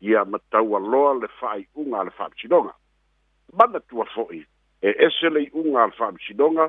ia 0.00 0.24
lo 0.24 1.04
le 1.20 1.28
faaiʻuga 1.40 2.00
a 2.00 2.04
le 2.04 2.10
faapitinoga 2.10 2.74
manatua 3.56 4.04
foʻi 4.04 4.44
Eh, 4.84 4.94
e 5.00 5.04
ese 5.06 5.28
le 5.32 5.48
unga 5.52 5.82
al 5.84 5.92
fam 5.92 6.16
sidonga 6.18 6.66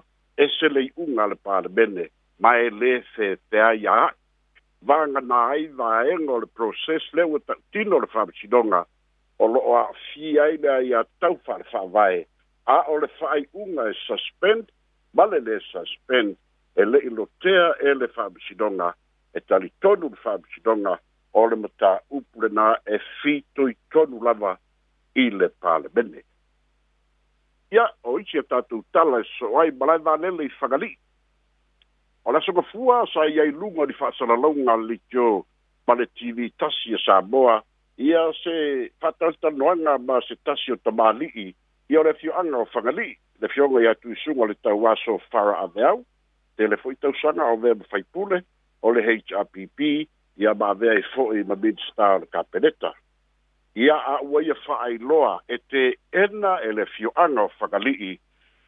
bene 1.78 2.10
ma 2.38 2.58
e 2.58 2.70
le 2.70 3.04
se 3.14 3.36
te 3.50 3.58
aya 3.60 4.00
vanga 4.90 5.20
na 5.22 5.40
ai 5.52 5.66
va 5.80 5.90
engol 6.14 6.44
process 6.58 7.04
le 7.16 7.24
uta 7.36 7.54
tino 7.72 8.00
le 8.00 8.08
fam 8.08 8.30
o 9.38 9.46
lo 9.54 9.60
a 9.78 9.92
fi 10.08 10.40
ai 10.40 10.58
da 10.60 10.80
ya 10.80 11.02
tau 11.20 11.36
far 11.46 11.62
fa 11.72 11.82
vai 11.96 12.26
a 12.66 12.78
o 12.94 12.98
le 13.00 13.08
fai 13.20 13.48
unga 13.52 13.84
e 13.92 13.94
suspend 14.08 14.64
ma 15.16 15.26
le 15.26 15.60
suspend 15.72 16.38
e 16.74 16.86
le 16.86 16.98
ilo 17.08 17.28
tea 17.42 17.76
ele 17.82 17.96
le 17.96 18.08
fam 18.08 18.32
sidonga 18.48 18.90
e 19.34 19.40
tali 19.42 19.70
tonu 19.82 20.08
le 20.10 20.18
fam 20.24 20.40
o 21.40 21.48
le 21.50 21.56
mata 21.64 21.92
upule 22.16 22.48
na 22.58 22.80
e 22.86 22.98
fi 23.22 23.44
tui 23.56 23.74
tonu 23.92 24.22
lava 24.24 24.58
i 25.16 25.26
pale 25.60 25.90
bene. 25.92 26.22
ya 27.72 27.88
o 28.04 28.20
iti 28.20 28.38
a 28.40 28.44
tatou 28.44 28.84
tala 28.94 29.20
e 29.22 29.28
soai 29.40 29.72
ma 29.80 29.86
lae 29.86 29.98
vanele 29.98 30.46
i 30.46 30.50
fagali'i 30.60 30.96
o 32.26 32.32
le 32.32 32.38
asogafua 32.38 33.06
sa 33.14 33.26
ia 33.26 33.44
i 33.46 33.52
luga 33.52 33.82
o 33.86 33.86
li 33.86 33.94
fa'asalalauga 33.98 34.76
likio 34.86 35.46
ma 35.88 35.94
le 35.96 36.06
tv 36.06 36.52
tasi 36.60 36.94
e 36.94 36.98
samoa 37.06 37.62
ia 37.98 38.22
se 38.44 38.90
fa'atalitanoaga 39.02 39.98
ma 40.06 40.22
se 40.28 40.36
tasi 40.46 40.72
o 40.72 40.76
tamāli'i 40.78 41.48
ia 41.90 42.00
o 42.00 42.04
le 42.04 42.10
afioaga 42.14 42.58
o 42.58 42.66
fagali'i 42.74 43.16
le 43.42 43.48
fioga 43.50 43.82
iā 43.82 43.96
tuisuga 44.02 44.44
o 44.46 44.50
le 44.50 44.56
tau 44.64 44.86
aso 44.94 45.18
fara 45.32 45.58
aveau 45.66 46.04
tele 46.58 46.78
fo'i 46.78 46.96
tausaga 47.02 47.50
o 47.54 47.58
vea 47.66 47.76
ma 47.80 47.86
faipule 47.92 48.44
o 48.82 48.94
le 48.94 49.02
hrpp 49.02 49.90
ia 50.38 50.54
ma 50.54 50.70
avea 50.70 50.94
e 51.00 51.04
fo'i 51.16 51.44
ma 51.44 51.56
midstar 51.58 52.16
o 52.20 52.22
le 52.24 52.28
kapeneta 52.32 52.94
ia 53.76 53.96
a 54.00 54.20
ua 54.24 54.40
ia 54.42 54.56
fa'ailoa 54.66 55.40
e 55.52 55.58
te 55.70 55.82
ena 56.12 56.60
e 56.64 56.72
le 56.72 56.86
o 57.44 57.48
fakali'i 57.60 58.20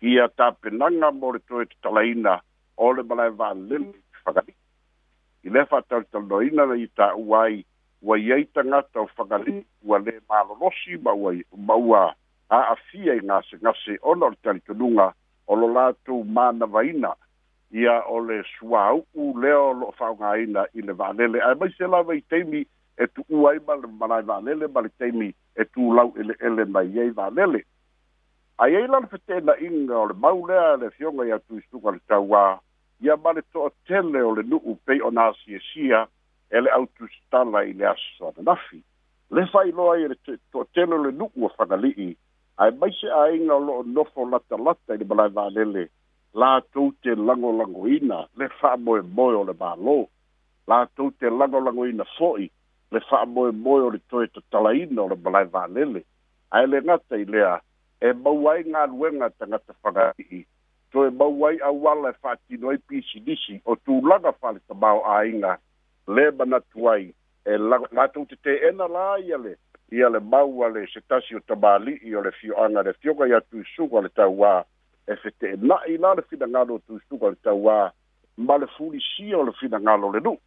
ia 0.02 0.28
tapenaga 0.28 1.12
mo 1.12 1.32
le 1.32 1.40
toe 1.48 1.66
tatalaina 1.66 2.42
o 2.78 2.92
le 2.94 3.04
malae 3.04 3.30
valele 3.40 3.96
fakali'i 4.24 4.52
mm. 4.58 5.44
i 5.44 5.50
le 5.50 5.66
fa'atalitalanoina 5.66 6.66
la 6.70 6.76
ia 6.76 6.88
ta'ua 6.96 7.42
ai 7.44 7.66
ua 8.02 8.16
iai 8.20 8.44
tagata 8.54 9.00
o 9.00 9.08
fakali'i 9.16 9.60
mm. 9.64 9.90
ua 9.90 9.98
lē 10.06 10.14
malolosi 10.30 10.98
ma 11.06 11.12
ua 11.22 11.32
ma 11.68 11.76
ua 11.76 12.04
a'afia 12.50 13.14
i 13.16 13.20
gasegase 13.30 13.96
ona 14.12 14.26
o 14.26 14.30
le 14.30 14.36
talitonuga 14.44 15.08
o 15.48 15.56
lo 15.56 15.68
latou 15.74 16.24
manavaina 16.24 17.16
ia 17.72 18.04
o 18.12 18.20
le 18.20 18.44
suāu'u 18.60 19.40
lea 19.42 19.58
o 19.60 19.72
lo'o 19.72 19.92
fa'aogāina 19.98 20.68
i 20.76 20.82
le 20.84 20.94
valele 20.94 21.40
ae 21.48 21.56
mai 21.56 21.72
se 21.78 21.88
lava 21.88 22.16
i 22.16 22.22
teimi 22.28 22.66
e 23.02 23.06
tu'u 23.14 23.48
ai 23.50 23.60
ma 23.68 23.76
le 23.82 23.88
malai 24.00 24.22
valele 24.30 24.68
ma 24.74 24.82
le 24.82 24.90
taimi 25.00 25.30
e 25.54 25.64
ele 26.20 26.36
ele 26.48 26.66
mai 26.66 26.98
ai 27.02 27.10
valele 27.20 27.60
aiai 28.58 28.88
la 28.88 29.00
le 29.04 29.08
fete'ena'iga 29.14 29.96
o 30.04 30.06
le 30.10 30.14
mau 30.14 30.46
lea 30.48 30.76
le 30.82 30.90
fioga 30.98 31.26
iā 31.30 31.38
tuisuga 31.48 31.92
le 31.92 32.02
tauā 32.10 32.60
ia 33.06 33.16
ma 33.24 33.32
le 33.38 33.42
to'atele 33.54 34.22
o 34.22 34.32
le 34.36 34.44
nu'u 34.50 34.74
pei 34.86 35.02
ona 35.06 35.28
asiasia 35.32 36.08
e 36.50 36.60
le 36.62 36.70
autusitala 36.74 37.62
i 37.70 37.74
le 37.78 37.86
aso 37.88 38.30
ananafi 38.34 38.82
le 39.32 39.46
fa'ailoa 39.52 39.94
ai 39.96 40.08
le 40.14 40.18
to'atele 40.52 40.94
o 40.98 41.04
le 41.04 41.12
nu'u 41.12 41.46
a 41.46 41.54
fagali'i 41.58 42.10
ae 42.66 42.72
maise 42.82 43.08
inga 43.38 43.54
o 43.56 43.66
lo'o 43.68 43.84
nofo 43.94 44.26
lata 44.26 44.58
i 44.94 44.98
le 44.98 45.06
malae 45.06 45.30
valele 45.38 45.86
latou 46.34 46.92
te 47.02 47.14
lango 47.16 47.52
lango 47.54 47.86
ina, 47.88 48.26
le 48.38 48.48
fa'amoemoe 48.60 49.34
o 49.38 49.44
le 49.44 49.54
la 49.54 49.76
latou 50.68 51.12
te 51.12 51.30
lango 51.30 51.60
lango 51.62 51.86
ina 51.88 52.04
fo'i 52.18 52.50
le 52.92 53.00
fa 53.10 53.26
mo 53.26 53.52
mo 53.52 53.74
o 53.86 53.90
le 53.90 54.00
toi 54.10 54.26
to 54.28 54.42
talaina 54.52 55.02
o 55.02 55.08
le 55.10 55.16
balai 55.16 55.46
vanele 55.46 56.04
ai 56.52 56.68
le 56.68 56.78
ngata 56.84 57.16
i 57.20 57.26
lea 57.26 57.60
e 58.00 58.14
mauai 58.14 58.64
ngā 58.64 58.84
ruenga 58.92 59.30
ta 59.38 59.46
ngata 59.46 59.76
whakaihi 59.84 60.40
to 60.92 61.04
e 61.08 61.12
mauai 61.12 61.60
a 61.60 61.72
wala 61.72 62.10
e 62.12 62.16
whaati 62.24 62.58
noi 62.62 62.78
pisi 62.88 63.20
nisi 63.26 63.62
o 63.66 63.76
tū 63.76 64.00
langa 64.08 64.32
whale 64.42 64.60
ta 64.68 64.74
mau 64.74 65.04
a 65.04 65.26
inga 65.28 65.58
le 66.08 66.32
mana 66.38 66.60
tuai 66.72 67.12
e 67.46 67.58
lātou 67.98 68.26
te 68.30 68.36
te 68.44 68.56
ena 68.70 68.88
la 68.88 69.18
ia 69.20 69.38
le 69.38 69.58
ia 69.92 70.10
le 70.10 70.20
mau 70.20 70.64
le 70.74 70.88
se 70.94 71.02
tasi 71.10 71.36
o 71.36 71.40
tamali 71.40 72.00
i 72.08 72.16
o 72.16 72.22
le 72.24 72.32
fio 72.32 72.56
anga 72.64 72.82
le 72.88 72.94
fioga 73.02 73.28
i 73.28 73.34
atu 73.34 73.64
suga 73.76 74.00
le 74.02 74.10
tau 74.10 74.64
e 75.08 75.16
se 75.24 75.30
te 75.40 75.56
na 75.60 75.76
i 75.92 75.98
na 76.00 76.14
le 76.16 76.22
fina 76.30 76.46
ngalo 76.48 76.80
tu 76.88 77.00
suga 77.10 77.30
le 77.32 77.36
tau 77.44 77.58
wā 77.68 77.92
ma 78.48 78.58
le 78.58 78.66
fulisi 78.78 79.34
o 79.36 79.44
le 79.44 79.52
fina 79.60 79.78
ngalo 79.80 80.12
le 80.16 80.20
nuu 80.24 80.40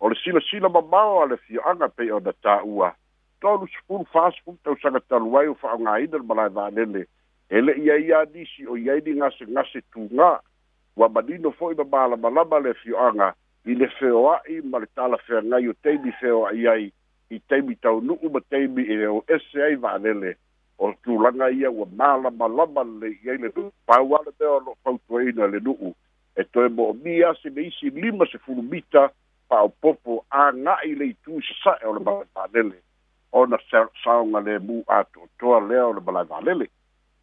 o 0.00 0.08
le 0.08 0.16
silasila 0.22 0.68
mamao 0.68 1.22
a 1.22 1.26
le 1.26 1.36
fioaga 1.36 1.88
pei 1.88 2.10
ona 2.10 2.32
tāua 2.44 2.92
tolu 3.40 3.68
sepulu 3.72 4.04
fasepulu 4.12 4.58
tausaga 4.64 5.00
talu 5.08 5.38
ai 5.38 5.48
o 5.48 5.54
fa'aogāina 5.60 6.16
le 6.20 6.26
malae 6.28 6.50
valele 6.52 7.06
e 7.48 7.60
le'i 7.64 7.90
ai 7.90 8.02
iā 8.10 8.20
nisi 8.34 8.66
o 8.66 8.76
iai 8.76 9.00
ni 9.06 9.14
gasegase 9.20 9.80
tugā 9.94 10.36
ua 10.96 11.08
manino 11.08 11.50
fo'i 11.50 11.74
ma 11.76 11.84
mamalamalama 11.84 12.58
le 12.66 12.74
fioaga 12.74 13.30
i 13.64 13.74
le 13.74 13.88
feoa'i 13.98 14.60
ma 14.62 14.78
le 14.78 14.86
talafeagai 14.94 15.68
o 15.68 15.74
taimi 15.82 16.12
feoa'i 16.20 16.66
ai 16.74 16.90
i 17.34 17.40
taimi 17.48 17.76
taunu'u 17.76 18.30
ma 18.32 18.40
taimi 18.50 18.82
e 18.86 19.06
o 19.06 19.24
ese 19.28 19.62
ai 19.64 19.76
valele 19.76 20.36
o 20.78 20.92
tulaga 21.02 21.48
ia 21.50 21.70
ua 21.70 21.86
malamalama 21.96 22.84
le'i 23.00 23.30
ai 23.30 23.38
le 23.38 23.52
nu'u 23.56 23.70
pauale 23.86 24.30
mea 24.40 24.50
o 24.50 24.58
lo'o 24.60 24.76
fautuaina 24.84 25.46
le 25.46 25.60
nu'u 25.60 25.94
e 26.36 26.44
toe 26.52 26.68
mo'omia 26.68 27.32
se 27.42 27.50
me 27.50 27.62
isi 27.64 27.90
lima 27.90 28.24
sefulu 28.26 28.62
mita 28.62 29.10
Pao 29.48 29.72
ana'i 30.30 30.94
le 30.98 31.04
itusa'e 31.14 31.86
o 31.86 31.92
le 31.94 32.00
malaevalele 32.04 32.80
ona 33.32 33.58
saoga 34.02 34.40
lemu 34.46 34.76
atoatoa 34.98 35.60
lea 35.68 35.86
o 35.86 35.92
le 35.92 36.00
malaevalele 36.00 36.66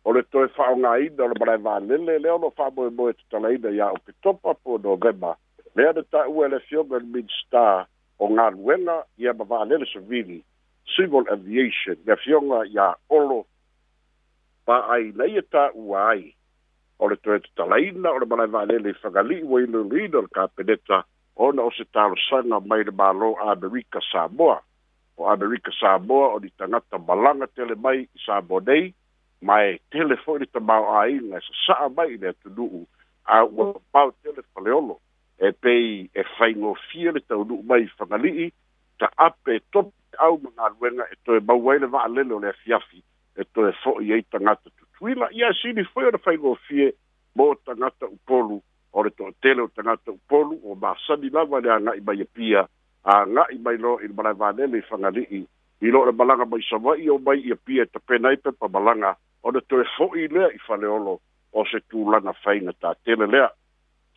o 0.06 0.14
le 0.14 0.22
toe 0.32 0.48
fa'aogāina 0.56 1.20
o 1.24 1.28
le 1.28 1.36
malaevalele 1.40 2.14
lea 2.24 2.32
o 2.36 2.40
lo'o 2.42 2.54
fa'amoemoe 2.58 3.14
tatalaina 3.18 3.70
iā 3.70 3.88
o 3.92 3.98
ya 4.00 4.54
po 4.64 4.78
novema 4.84 5.32
lea 5.76 5.92
le 5.96 6.04
ta 6.12 6.22
e 6.26 6.48
le 6.50 6.60
fioga 6.68 6.98
le 7.00 7.06
minstar 7.14 7.88
o 8.20 8.26
galuega 8.38 8.98
ia 9.18 9.34
civil 9.92 11.28
aviation 11.36 11.98
ia 12.08 12.16
fioga 12.24 12.60
iā 12.76 12.88
olo 13.10 13.46
fa'aina 14.66 15.26
ia 15.28 15.40
e 15.40 15.42
ta'ua 15.42 16.10
ai 16.12 16.36
o 17.00 17.08
le 17.08 17.16
toe 17.16 17.40
tatalaina 17.40 18.12
o 18.12 18.18
le 18.20 18.26
malaevalele 18.26 18.96
i 18.96 19.44
ua 19.44 21.04
ona 21.36 21.62
o 21.64 21.72
se 21.72 21.84
talosaga 21.94 22.60
mai 22.66 22.84
le 22.84 22.92
mālō 22.92 23.30
amerika 23.50 24.00
samoa 24.12 24.62
o 25.18 25.28
amerika 25.28 25.72
samoa 25.80 26.28
o 26.36 26.40
ni 26.40 26.50
tagata 26.58 26.98
malaga 27.08 27.48
tele 27.56 27.76
mai 27.76 28.00
i 28.02 28.20
samoa 28.26 28.62
nei 28.68 28.94
mae 29.42 29.80
tele 29.92 30.16
foʻi 30.26 30.40
le 30.40 30.46
tamaoāiga 30.54 31.38
e 31.38 31.42
sasaʻa 31.48 31.88
mai 31.98 32.08
i 32.14 32.18
le 32.18 32.28
atunuu 32.30 32.84
a 33.36 33.44
ua 33.46 33.74
papao 33.74 34.12
tele 34.24 34.42
faleolo 34.54 34.96
e 35.46 35.52
pei 35.62 36.10
e 36.14 36.24
faigofia 36.38 37.12
le 37.12 37.20
taunuu 37.30 37.64
mai 37.70 37.82
i 37.86 37.92
fagalii 37.98 38.52
ta 39.00 39.10
ape 39.28 39.56
e 39.56 39.60
topi 39.74 39.94
au 40.26 40.38
magaluega 40.44 41.04
e 41.14 41.16
toe 41.26 41.40
mau 41.48 41.70
ai 41.72 41.80
le 41.80 41.88
vaalele 41.96 42.34
o 42.34 42.40
le 42.44 42.50
afiafi 42.54 43.02
e 43.42 43.44
toe 43.54 43.72
foʻi 43.84 44.14
ai 44.16 44.22
tagata 44.34 44.70
tutuila 44.78 45.28
ia 45.40 45.50
sili 45.62 45.82
foʻi 45.94 46.08
ona 46.08 46.18
faigofie 46.26 46.94
mo 47.36 47.56
tagata 47.66 48.06
upolu 48.08 48.62
o 48.94 49.04
le 49.04 49.10
toʻatele 49.10 49.62
o 49.64 49.68
tagata 49.68 50.12
upolu 50.12 50.60
o 50.66 50.76
masani 50.76 51.30
lava 51.30 51.60
le 51.62 51.70
aga'i 51.74 52.02
mai 52.06 52.22
e 52.22 52.26
pia 52.26 52.66
aga'i 53.04 53.58
mai 53.66 53.78
lo 53.78 53.98
i 54.04 54.08
le 54.08 54.14
malaevalele 54.18 54.78
i 54.78 54.86
fagali'i 54.90 55.40
i 55.86 55.92
lo 55.92 56.04
le 56.06 56.12
malaga 56.14 56.46
mai 56.46 56.62
sava'i 56.70 57.10
o 57.10 57.18
mai 57.18 57.42
ia 57.42 57.54
e 57.54 57.58
pia 57.64 57.84
e 57.84 57.90
tapena 57.90 58.28
ai 58.30 58.38
pepa 58.38 58.68
o 59.46 59.52
le 59.52 59.62
toe 59.68 59.84
fo'i 59.98 60.28
lea 60.28 60.50
i 60.54 60.58
faleolo 60.68 61.20
o 61.54 61.66
se 61.66 61.80
tulaga 61.90 62.34
faiga 62.44 62.74
tatele 62.82 63.26
lea 63.28 63.50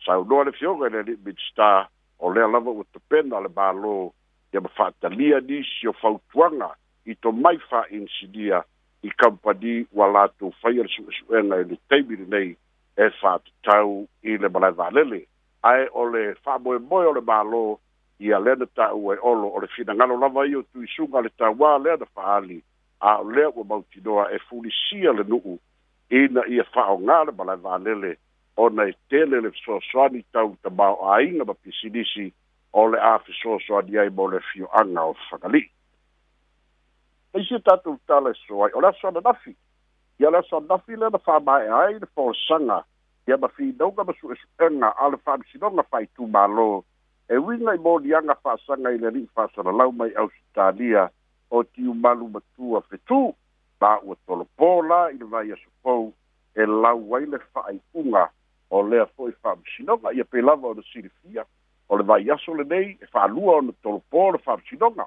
saunoa 0.05 0.43
le 0.45 0.51
fioga 0.51 0.85
i 0.85 0.87
e 0.89 0.93
le 0.93 0.99
ali'i 0.99 1.17
midstar 1.25 1.89
o 2.19 2.29
lea 2.33 2.47
lava 2.47 2.69
ua 2.71 2.85
tapena 2.93 3.39
le 3.39 3.49
mālō 3.49 4.11
ia 4.53 4.61
ma 4.61 4.69
fa'atalia 4.77 5.39
nisi 5.41 5.87
o 5.89 5.93
fautuaga 5.93 6.69
i 7.09 7.15
tomai 7.17 7.57
fa'insinia 7.69 8.61
i 9.03 9.09
kampani 9.09 9.85
ua 9.91 10.05
latou 10.07 10.53
faia 10.61 10.85
le 10.85 10.91
su'esu'ega 10.93 11.55
i 11.57 11.61
e 11.61 11.65
le 11.65 11.77
taimi 11.89 12.15
lenei 12.15 12.57
e 12.97 13.09
fatatau 13.21 14.07
i 14.23 14.37
le 14.41 14.49
malaiva 14.49 14.89
lele 14.89 15.19
ae 15.69 15.83
o 15.93 16.05
le 16.09 16.21
fa'amoemoe 16.45 17.05
o 17.11 17.13
le 17.17 17.21
mālō 17.27 17.61
ia 18.25 18.39
lea 18.41 18.55
na 18.57 18.65
ta'u 18.75 19.11
e 19.13 19.17
olo 19.31 19.51
o 19.53 19.61
le 19.61 19.69
finagalo 19.75 20.17
lava 20.17 20.45
i 20.49 20.55
o 20.57 20.63
tuisuga 20.73 21.21
le 21.21 21.29
tauā 21.37 21.75
lea 21.83 21.97
na 22.01 22.05
fa'ali 22.15 22.57
a 23.05 23.19
o 23.21 23.29
lea 23.29 23.51
ua 23.53 23.63
mautinoa 23.69 24.25
e 24.33 24.39
fulisia 24.49 25.13
le 25.13 25.27
nu'u 25.29 25.59
ina 26.23 26.45
ia 26.55 26.65
fa'aogā 26.73 27.19
le 27.29 27.37
malaiva 27.37 27.77
lele 27.85 28.15
ona 28.57 28.87
e 28.89 28.93
tele 29.13 29.41
le 29.45 29.51
fesoasoani 29.51 30.23
tau 30.33 30.55
tamao'āiga 30.65 31.45
ma 31.45 31.53
pisilisi 31.53 32.31
o 32.73 32.87
le 32.89 32.97
a 33.01 33.13
fesoasoani 33.29 33.97
ai 34.01 34.09
mo 34.09 34.25
le 34.33 34.41
fio'aga 34.51 35.05
o 35.05 35.13
fagali'i 35.29 35.69
eisi 37.37 37.61
tatou 37.61 37.99
tala 38.07 38.33
e 38.33 38.39
so 38.47 38.57
o 38.65 38.81
le 38.81 38.87
aso 38.87 39.07
ananafi 39.13 39.53
ia 40.19 40.29
la 40.29 40.41
sanafi 40.49 40.95
le 40.97 41.09
na 41.13 41.17
faamae'ai 41.21 41.99
le 42.01 42.07
folosaga 42.15 42.77
ia 43.27 43.37
ma 43.37 43.47
finauga 43.53 44.03
ma 44.03 44.13
su'esu'ega 44.17 44.89
a 44.97 45.09
le 45.13 45.17
fa'amasinoga 45.25 45.83
fa'aitumālō 45.91 46.67
e 47.33 47.37
uiga 47.37 47.73
i 47.75 47.79
moliaga 47.83 48.35
fa'asaga 48.41 48.91
i 48.91 48.97
le 48.97 49.07
ali'i 49.11 49.27
fa'asalalau 49.35 49.91
mai 49.93 50.13
ausitalia 50.17 51.03
o 51.53 51.61
tiumalu 51.63 52.29
matua 52.33 52.81
fetū 52.89 53.19
la 53.81 53.91
ua 54.01 54.15
tolopō 54.27 54.69
la 54.89 55.01
i 55.13 55.17
le 55.21 55.25
vaiasopou 55.35 56.09
e 56.57 56.65
lau 56.65 57.13
ai 57.15 57.25
le 57.29 57.37
fa'ai'uga 57.53 58.25
o 58.73 58.81
lea 58.89 59.05
fo'i 59.13 59.35
fa'amasinoga 59.41 60.13
ia 60.17 60.25
pe 60.25 60.41
lava 60.41 60.67
o 60.67 60.73
le 60.73 60.83
silifia 60.93 61.45
o 61.89 61.97
le 61.97 62.03
vaiaso 62.03 62.53
lenei 62.57 62.97
e 63.01 63.05
fa'alua 63.05 63.57
ona 63.61 63.77
tolopō 63.85 64.25
o 64.31 64.31
le 64.33 64.41
fa'amasinoga 64.47 65.05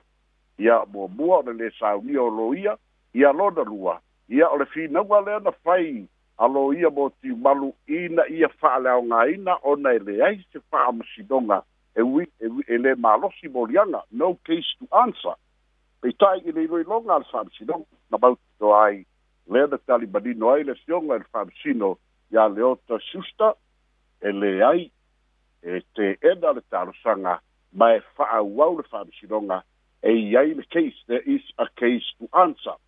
ia 0.62 0.78
muamua 0.92 1.38
o 1.38 1.42
le 1.50 1.56
lē 1.64 1.72
saunia 1.80 2.22
o 2.22 2.28
loia 2.30 2.76
ia 3.12 3.32
lona 3.32 3.64
lua 3.66 3.98
ia 4.30 4.48
o 4.50 4.56
le 4.56 4.66
finaua 4.72 5.20
lea 5.20 5.38
na 5.42 5.50
fai 5.52 6.06
alo 6.38 6.72
ia 6.74 6.90
mo 6.90 7.10
timalu'ina 7.22 8.24
ia 8.38 8.48
fa'aleaogāina 8.60 9.56
ona 9.62 9.90
e 9.94 9.98
leai 9.98 10.36
se 10.52 10.60
fa'amasinoga 10.70 11.58
e 11.98 12.02
ui 12.02 12.26
e 12.68 12.76
lē 12.82 12.92
malosi 13.02 13.48
moliaga 13.50 14.00
no 14.20 14.28
case 14.46 14.70
to 14.78 14.86
answer 15.02 15.34
peita'i 16.00 16.46
i 16.48 16.52
le 16.54 16.64
iloiloga 16.68 17.12
a 17.14 17.18
le 17.22 17.28
fa'amasinoga 17.32 17.84
na 18.10 18.18
mautito 18.22 18.72
ai 18.78 19.02
lea 19.52 19.66
na 19.72 19.78
talimanino 19.86 20.52
ai 20.54 20.62
le 20.68 20.76
sioga 20.84 21.16
e 21.16 21.18
le 21.22 21.26
fa'amasino 21.32 21.90
iā 22.34 22.44
leota 22.54 23.00
susta 23.10 23.48
e 24.26 24.32
leai 24.42 24.82
e 25.62 25.80
te'ena 25.94 26.52
le 26.56 26.62
talosaga 26.70 27.34
ma 27.78 27.90
e 27.96 27.98
fa'auau 28.14 28.78
le 28.78 28.86
fa'amasinoga 28.94 29.58
e 30.08 30.14
iai 30.32 30.54
le 30.54 30.62
case 30.70 30.98
there 31.06 31.24
is 31.34 31.42
a 31.58 31.66
case 31.82 32.06
to 32.20 32.30
answer 32.38 32.78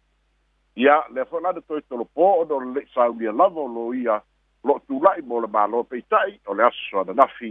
ia 0.76 1.04
le 1.12 1.24
foi 1.24 1.40
la 1.42 1.52
le 1.52 1.60
toetolopō 1.60 2.24
ona 2.40 2.54
o 2.54 2.60
le 2.60 2.72
leʻi 2.80 2.86
saunia 2.94 3.32
lava 3.32 3.60
o 3.60 3.66
lo 3.68 3.92
ia 3.94 4.22
lo'o 4.64 4.80
mo 5.26 5.40
le 5.40 5.46
mālo 5.46 5.82
peita'i 5.84 6.40
o 6.48 6.54
le 6.54 6.64
aso 6.64 6.78
soananafi 6.90 7.50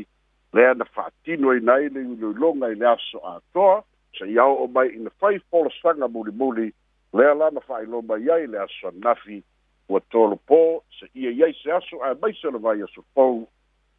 lea 0.54 0.74
na 0.74 0.86
fa'atino 0.86 1.50
aina 1.52 1.74
ai 1.74 1.90
le 1.90 2.00
iloiloga 2.02 2.68
i 2.72 2.76
le 2.76 2.88
aso 2.90 3.20
atoa 3.30 3.84
saia 4.18 4.46
o 4.46 4.68
mai 4.68 4.88
ina 4.98 5.10
fai 5.20 5.40
folosaga 5.52 6.08
mulimuli 6.08 6.74
le 7.14 7.26
ala 7.32 7.52
na 7.52 7.60
fa'ailo 7.62 8.02
mai 8.02 8.26
ai 8.30 8.48
le 8.48 8.58
aso 8.60 8.74
soananafi 8.82 9.44
ua 9.90 10.02
tolopō 10.12 10.62
se'ia 11.00 11.32
i 11.32 11.44
ai 11.44 11.54
se 11.62 11.72
aso 11.72 12.02
ae 12.04 12.14
mai 12.22 12.34
se 12.42 12.50
lavai 12.52 12.82
aso 12.82 13.06
po 13.14 13.28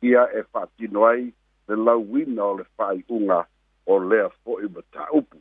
ia 0.03 0.27
e 0.35 0.43
fa'atino 0.51 1.07
ai 1.07 1.31
le 1.69 1.77
lauina 1.77 2.43
o 2.45 2.59
le 2.59 2.65
fa'ai'uga 2.77 3.45
o 3.87 3.99
lea 3.99 4.29
fo'i 4.43 4.67
ma 4.75 4.83
ta'upu 4.93 5.39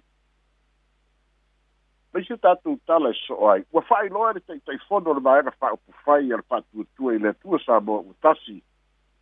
Mas 2.13 2.25
se 2.27 2.35
tātou 2.43 2.75
tala 2.89 3.11
so 3.21 3.37
ai. 3.47 3.61
Ua 3.71 3.81
whai 3.87 4.09
loa 4.11 4.31
re 4.35 4.41
tei 4.43 4.59
tei 4.67 4.79
whono 4.89 5.13
le 5.15 5.21
maera 5.23 5.53
wha 5.61 5.69
upu 5.75 5.93
whai 6.05 6.33
ar 6.37 6.41
wha 6.51 6.59
tua 6.67 6.83
tua 6.97 7.13
i 7.15 7.19
le 7.23 7.31
o 7.45 7.59
sa 7.65 7.77
mo 7.79 8.01
utasi 8.11 8.57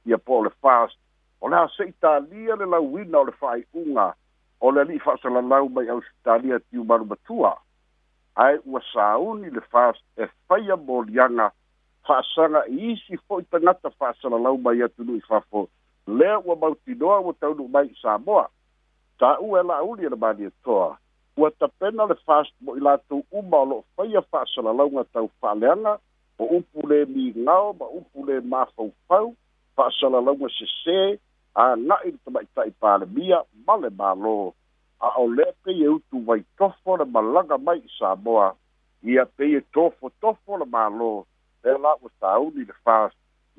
i 0.09 0.13
a 0.15 0.17
po 0.17 0.39
le 0.41 0.49
fast. 0.63 0.97
O 1.41 1.47
le 1.53 1.59
hase 1.61 1.85
i 1.85 1.91
tālia 2.01 2.55
le 2.57 2.65
lau 2.65 2.87
wina 2.95 3.19
o 3.21 3.27
le 3.29 3.33
whai 3.43 3.61
unga 3.81 4.07
o 4.59 4.71
le 4.73 4.87
li 4.89 4.97
wha 5.05 5.13
salalau 5.21 5.69
mai 5.75 5.85
au 5.93 6.01
si 6.01 6.13
tālia 6.25 6.57
batua. 7.11 7.53
Aí, 8.35 8.57
o 8.57 8.57
Ai 8.57 8.59
ua 8.65 8.81
sauni 8.93 9.49
le 9.53 9.61
fast 9.69 10.01
e 10.17 10.25
whaia 10.49 10.75
mo 10.75 11.01
lianga 11.01 11.51
e 12.09 12.95
se 13.05 13.17
foi 13.27 13.45
fo 13.45 13.45
i 13.45 13.45
tangata 13.51 13.91
wha 13.99 14.13
salalau 14.21 14.57
mai 14.57 14.81
atunu 14.81 15.13
i 15.21 15.21
whafo. 15.29 15.69
Lea 16.07 16.41
ua 16.41 16.55
mautinoa 16.55 17.19
ua 17.21 17.33
taunu 17.39 17.67
mai 17.69 17.85
i 17.85 17.95
Samoa. 18.01 18.49
Tā 19.21 19.37
ua 19.41 19.61
e 19.93 20.45
e 20.47 20.51
toa 20.63 20.97
ua 21.39 21.51
tapena 21.51 22.03
le 22.05 22.15
faspo 22.27 22.73
i 22.77 22.81
latou 22.83 23.21
uma 23.31 23.57
o 23.63 23.65
lo'o 23.69 23.83
faia 23.95 24.21
fa'asalalauga 24.31 25.03
tau 25.13 25.27
fa'aleaga 25.39 25.93
o 26.41 26.43
upu 26.57 26.79
lē 26.91 26.97
migao 27.15 27.67
ma 27.79 27.85
upu 27.99 28.17
lē 28.27 28.35
mafaufau 28.51 29.27
fa'asalalauga 29.75 30.47
sesē 30.57 30.97
aga'i 31.65 32.11
le 32.11 32.19
tama'ita'i 32.25 32.71
palemia 32.83 33.39
ma 33.67 33.73
le 33.83 33.89
mālō 33.99 34.35
a 35.07 35.13
o 35.23 35.25
lea 35.37 35.53
pei 35.63 35.79
e 35.87 35.87
utu 35.95 36.17
vaitofo 36.27 36.97
le 36.99 37.05
malaga 37.15 37.57
mai 37.67 37.77
i 37.85 37.89
samoa 37.99 38.47
ia 39.13 39.25
pei 39.37 39.55
e 39.55 39.61
tofotofo 39.73 40.59
le 40.59 40.67
mālō 40.75 41.11
e 41.69 41.77
la 41.83 41.95
ua 42.03 42.11
tāuni 42.23 42.67
le 42.67 42.75
fast 42.83 43.15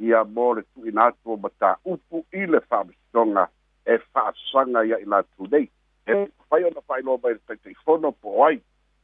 ia 0.09 0.21
mo 0.37 0.53
le 0.55 0.63
tu'ina 0.73 1.09
atu 1.15 1.33
o 1.37 1.43
matā'upu 1.47 2.25
i 2.43 2.47
le 2.53 2.61
fa'amasitoga 2.69 3.49
e 3.95 3.99
fa'asaga 4.13 4.85
ia 4.93 5.01
i 5.07 5.15
latou 5.15 5.49
nei 5.53 5.67
e 6.11 6.29
fai 6.49 6.65
ona 6.65 6.81
whaeloa 6.89 7.19
mai 7.23 7.33
le 7.33 7.41
taitaifono 7.47 8.13
po 8.13 8.45
ai 8.47 8.61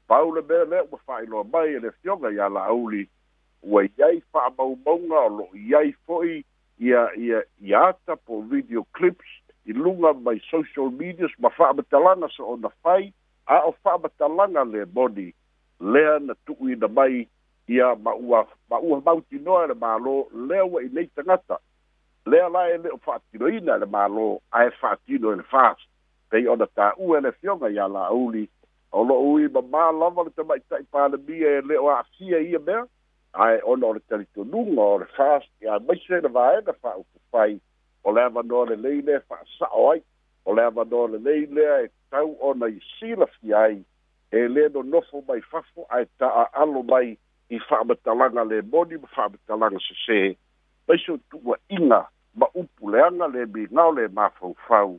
paula 0.06 0.42
mea 0.48 0.64
lea 0.64 0.82
ua 0.92 0.98
whaeloa 1.08 1.44
mai 1.52 1.74
e 1.76 1.80
le 1.80 1.90
fioga 2.00 2.28
iā 2.38 2.48
lauli 2.52 3.08
ua 3.62 3.82
iai 3.84 4.22
fa'amaumauga 4.32 5.20
o 5.20 5.28
lo'o 5.38 5.54
iai 5.70 5.92
fo'i 6.06 6.44
ia 6.78 7.10
ia 7.16 7.44
ia 7.62 7.80
ata 7.88 8.16
po 8.16 8.40
video 8.42 8.84
clips 8.96 9.30
i 9.64 9.72
luga 9.72 10.12
mai 10.14 10.38
social 10.50 10.90
medias 10.90 11.30
ma 11.38 11.48
fa'amatalaga 11.50 12.28
so 12.36 12.52
ona 12.52 12.68
fai 12.82 13.12
a 13.46 13.60
o 13.68 13.72
fa'amatalaga 13.72 14.64
le 14.72 14.84
moni 14.94 15.28
lea 15.80 16.18
na 16.18 16.34
tu'uina 16.46 16.88
mai 16.88 17.28
ia 17.68 17.94
ma 18.02 18.14
ua 18.14 18.46
ma 18.70 18.78
ua 18.78 19.00
mautinoa 19.06 19.64
e 19.64 19.68
le 19.68 19.74
mālō 19.74 20.16
lea 20.48 20.64
ua 20.64 20.82
i 20.84 20.88
nei 20.92 21.06
tagata 21.14 21.58
lea 22.26 22.48
la 22.48 22.66
e 22.74 22.78
le'o 22.78 22.98
fa'atinoina 23.04 23.74
e 23.76 23.78
le 23.78 23.86
mālō 23.96 24.28
ae 24.58 24.70
fa'atino 24.80 25.32
e 25.32 25.36
le 25.36 25.42
fast 25.42 25.86
pei 26.30 26.48
ona 26.50 26.66
tā'ua 26.78 27.20
le 27.22 27.30
fioga 27.40 27.68
iā 27.74 27.84
la'uli 27.92 28.46
o 28.96 29.02
lo'u 29.06 29.34
i 29.44 29.48
mamā 29.54 29.84
lava 29.98 30.24
le 30.26 30.32
tamaʻitaʻi 30.36 30.86
palemia 30.92 31.52
e 31.58 31.62
leo 31.70 31.88
a'afia 31.92 32.40
ia 32.48 32.58
mea 32.66 32.82
ae 33.46 33.60
ona 33.72 33.86
o 33.90 33.92
le 33.98 34.02
talitonuga 34.10 34.86
o 34.94 34.98
le 35.02 35.08
fast 35.18 35.50
ia 35.62 35.78
maise 35.88 36.20
le 36.26 36.30
vaega 36.38 36.74
fa'aupufai 36.82 37.56
o 38.04 38.14
le 38.16 38.24
avanoa 38.26 38.66
lelei 38.72 39.02
lea 39.06 39.20
fa'asa'o 39.28 39.90
ai 39.92 40.00
o 40.44 40.54
le 40.54 40.64
avanoa 40.70 41.08
lelei 41.14 41.46
lea 41.46 41.78
e 41.84 41.88
tau 42.10 42.34
ona 42.50 42.68
i 42.74 42.80
silafi 42.94 43.54
ai 43.62 43.76
e 44.32 44.46
lē 44.54 44.68
nonofo 44.74 45.22
mai 45.28 45.40
fafo 45.50 45.86
ae 45.98 46.06
ta'aalo 46.18 46.82
mai 46.90 47.16
i 47.54 47.60
fa'amatalaga 47.68 48.44
le 48.50 48.62
moni 48.72 48.98
ma 49.02 49.08
fa'amatalaga 49.14 49.78
sesē 49.88 50.34
ma 52.36 52.46
upu 52.60 52.90
leaga 52.92 53.26
le 53.32 53.46
migao 53.54 53.92
le 53.96 54.08
mafaufau 54.12 54.98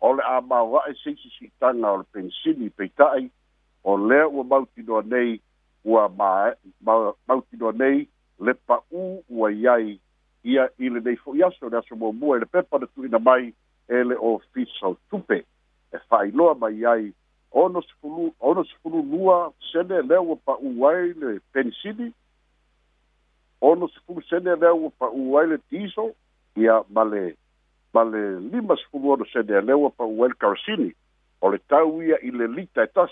o 0.00 0.12
le 0.12 0.22
a 0.22 0.40
mauaʻe 0.40 1.50
tanga 1.60 1.90
o 1.90 1.96
le 1.98 2.04
pensili 2.12 2.70
peitaʻi 2.70 3.30
o 3.84 3.96
lea 3.96 4.26
ua 4.28 4.44
mautinoa 4.44 5.02
nei 5.02 5.40
ua 5.84 6.08
ma 6.08 6.52
mautinoa 7.28 7.72
nei 7.72 8.08
le 8.40 8.52
pa'ū 8.68 9.22
ua 9.28 9.50
iai 9.52 9.98
ia 10.44 10.68
i 10.78 10.88
lenei 10.90 11.16
fo'i 11.16 11.42
aso 11.42 11.66
o 11.66 11.70
le 11.70 11.76
aso 11.78 11.96
muamua 11.96 12.36
i 12.36 12.40
le 12.40 12.46
pepa 12.46 12.78
na 12.78 12.86
tu'uina 12.86 13.18
mai 13.18 13.52
e 13.88 14.04
le 14.04 14.14
official 14.14 14.94
tupe 15.10 15.42
e 15.92 15.98
fa'ailoa 16.08 16.54
mai 16.54 16.84
ai 16.84 17.12
ono 17.50 17.80
sefulu 17.82 18.34
ono 18.38 18.64
sefulu 18.64 19.02
lua 19.10 19.52
sene 19.72 20.02
lea 20.02 20.20
ua 20.22 20.36
pa'ū 20.46 20.70
ai 20.92 21.12
le 21.18 21.40
pensili 21.52 22.12
ono 23.60 23.88
sefulu 23.88 24.22
sene 24.30 24.54
lea 24.56 24.72
ua 24.74 24.90
pa'ū 24.98 25.38
ai 25.40 25.46
le 25.48 25.58
tiso 25.58 26.12
ia 26.54 26.82
ma 26.88 27.02
vale 27.92 28.40
lima 28.40 28.76
sfulu 28.76 29.10
ono 29.10 29.24
sede 29.24 29.56
a 29.56 29.60
lewa 29.60 29.90
pa 29.90 30.04
uel 30.04 30.34
karsini 30.36 30.92
o 31.40 31.50
le 31.50 31.58
tau 31.68 32.00
ia 32.02 32.18
i 32.20 32.30
le 32.30 32.46
lita 32.46 32.82
e 32.82 32.86
tas 32.86 33.10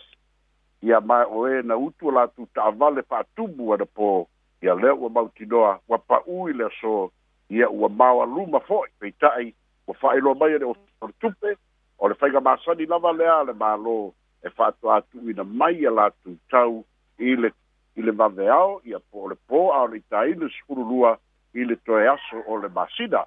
ia 0.83 1.01
mai 1.01 1.25
o 1.31 1.49
e 1.49 1.63
na 1.63 1.77
utu 1.77 2.11
la 2.11 2.27
tu 2.29 2.47
ta 2.55 2.71
vale 2.71 3.03
pa 3.03 3.25
tubu 3.37 3.73
ada 3.73 3.85
po 3.87 4.27
ia 4.63 4.75
lewa 4.75 5.09
mautinoa 5.11 5.81
wa 5.89 5.99
pa 5.99 6.21
ui 6.27 6.53
le 6.53 6.69
so 6.81 7.11
ia 7.51 7.69
ua 7.71 7.89
mawa 7.89 8.27
luma 8.27 8.61
foi 8.61 8.89
pei 8.99 9.13
tai 9.13 9.55
wa 9.87 9.95
fai 9.95 10.21
lo 10.21 10.35
mai 10.35 10.55
ane 10.55 10.65
o 10.65 10.77
tupe 11.21 11.57
o 11.99 12.09
le 12.09 12.15
faiga 12.15 12.41
masani 12.41 12.87
lava 12.87 13.13
lea 13.13 13.45
le 13.45 13.53
malo 13.53 14.13
e 14.43 14.51
fatu 14.51 14.91
atu 14.93 15.31
ina 15.31 15.45
mai 15.45 15.87
a 15.87 15.91
la 15.91 16.11
tu 16.23 16.37
tau 16.51 16.85
i 17.19 17.37
le 17.37 17.49
i 17.97 18.03
le 18.03 18.13
vaveao 18.13 18.81
ia 18.85 18.99
po 18.99 19.29
le 19.29 19.37
po 19.49 19.73
a 19.73 19.81
o 19.83 19.87
le 19.87 19.97
itaina 19.97 20.49
sfulu 20.49 20.85
lua 20.85 21.17
i 21.55 21.65
le 21.65 21.77
toe 21.77 22.09
aso 22.09 22.45
o 22.47 22.59
le 22.61 22.69
masina 22.69 23.25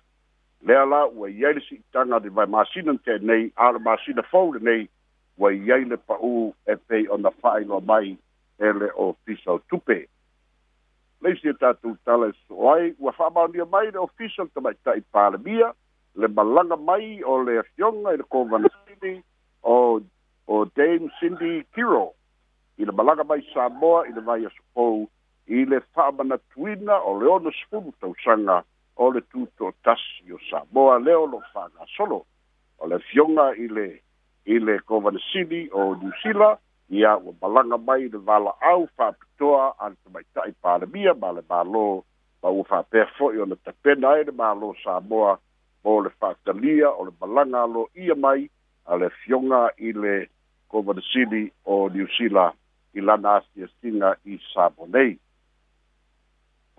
lea 0.62 0.84
la 0.86 1.06
ua 1.06 1.30
iai 1.30 1.54
le 1.54 1.60
siʻitaga 1.62 2.20
le 2.24 2.30
vaemasina 2.30 2.98
tenei 3.04 3.52
ala 3.56 3.80
masina 3.80 4.24
fou 4.24 4.52
lenei 4.54 4.90
ua 5.38 5.54
iai 5.54 5.86
le 5.86 5.98
pa'ū 5.98 6.54
e 6.68 6.76
pei 6.88 7.08
ona 7.10 7.32
fa'ailoa 7.32 7.82
mai 7.82 8.18
ele 8.60 8.92
o 8.96 9.10
ofisa 9.16 9.60
tupe 9.70 10.06
leisi 11.22 11.50
e 11.50 11.54
tatou 11.54 11.96
tala 12.06 12.28
e 12.30 12.34
so'o 12.48 12.74
ai 12.74 12.94
ua 13.00 13.12
fa'amaonia 13.12 13.66
mai 13.66 13.92
le 13.92 13.98
ofisa 14.00 14.44
le 14.44 14.50
tamaita'i 14.54 15.02
palemia 15.12 15.74
le 16.16 16.28
malaga 16.28 16.76
mai 16.76 17.24
o 17.24 17.40
le 17.44 17.60
afioga 17.60 18.12
i 18.14 18.18
le 18.18 18.24
kovanasini 18.24 19.24
o 19.64 20.02
o 20.48 20.66
dame 20.76 21.08
cindy 21.20 21.64
kiro 21.72 22.12
i 22.78 22.84
le 22.86 22.92
malaga 22.92 23.24
mai 23.24 23.40
samoa 23.54 24.04
i 24.08 24.12
le 24.12 24.22
vai 24.22 24.44
asopou 24.46 25.08
i 25.48 25.64
le 25.66 25.80
fa'amanatuina 25.96 27.00
o 27.00 27.16
le 27.20 27.32
ono 27.32 27.52
sefulu 27.52 27.96
tausaga 28.04 28.64
o 29.00 29.12
le 29.12 29.22
tuto 29.32 29.72
tasi 29.84 30.28
o 30.34 30.38
Samoa 30.50 31.00
leo 31.00 31.26
lo 31.26 31.40
solo, 31.96 32.26
o 32.80 32.88
le 32.88 33.00
fionga 33.00 33.54
i 33.56 33.68
le 33.68 33.88
i 34.46 34.60
le 34.60 34.80
kovanesili 34.80 35.70
o 35.72 35.96
New 35.96 36.12
Zealand 36.22 36.60
ia 36.90 37.16
o 37.16 37.32
balanga 37.32 37.78
mai 37.78 38.10
le 38.10 38.18
vala 38.20 38.52
au 38.60 38.88
whapitoa 38.98 39.76
a 39.80 39.88
le 39.90 39.96
tamaitai 40.04 40.52
pāremia 40.64 41.14
ma 41.22 41.32
le 41.32 41.42
mālo 41.50 42.04
ma 42.42 42.50
ua 42.52 42.66
whapea 42.70 43.06
fo'i 43.16 43.40
o 43.40 43.46
le 43.48 43.56
tapena 43.64 44.10
ai 44.18 44.24
le 44.28 44.32
mālo 44.36 44.76
Samoa 44.84 45.40
mo 45.84 46.00
le 46.04 46.12
whakalia 46.20 46.92
o 46.92 47.06
le 47.08 47.12
malanga 47.22 47.64
alo 47.64 47.88
ia 47.96 48.16
mai 48.16 48.50
a 48.86 48.98
le 49.00 49.10
fionga 49.24 49.70
i 49.78 49.92
le 49.94 50.26
kovanesili 50.68 51.46
o 51.66 51.88
New 51.90 52.08
sila, 52.18 52.52
i 52.94 53.00
lana 53.02 53.40
asiasinga 53.40 54.18
i 54.26 54.36
Samoa 54.54 54.88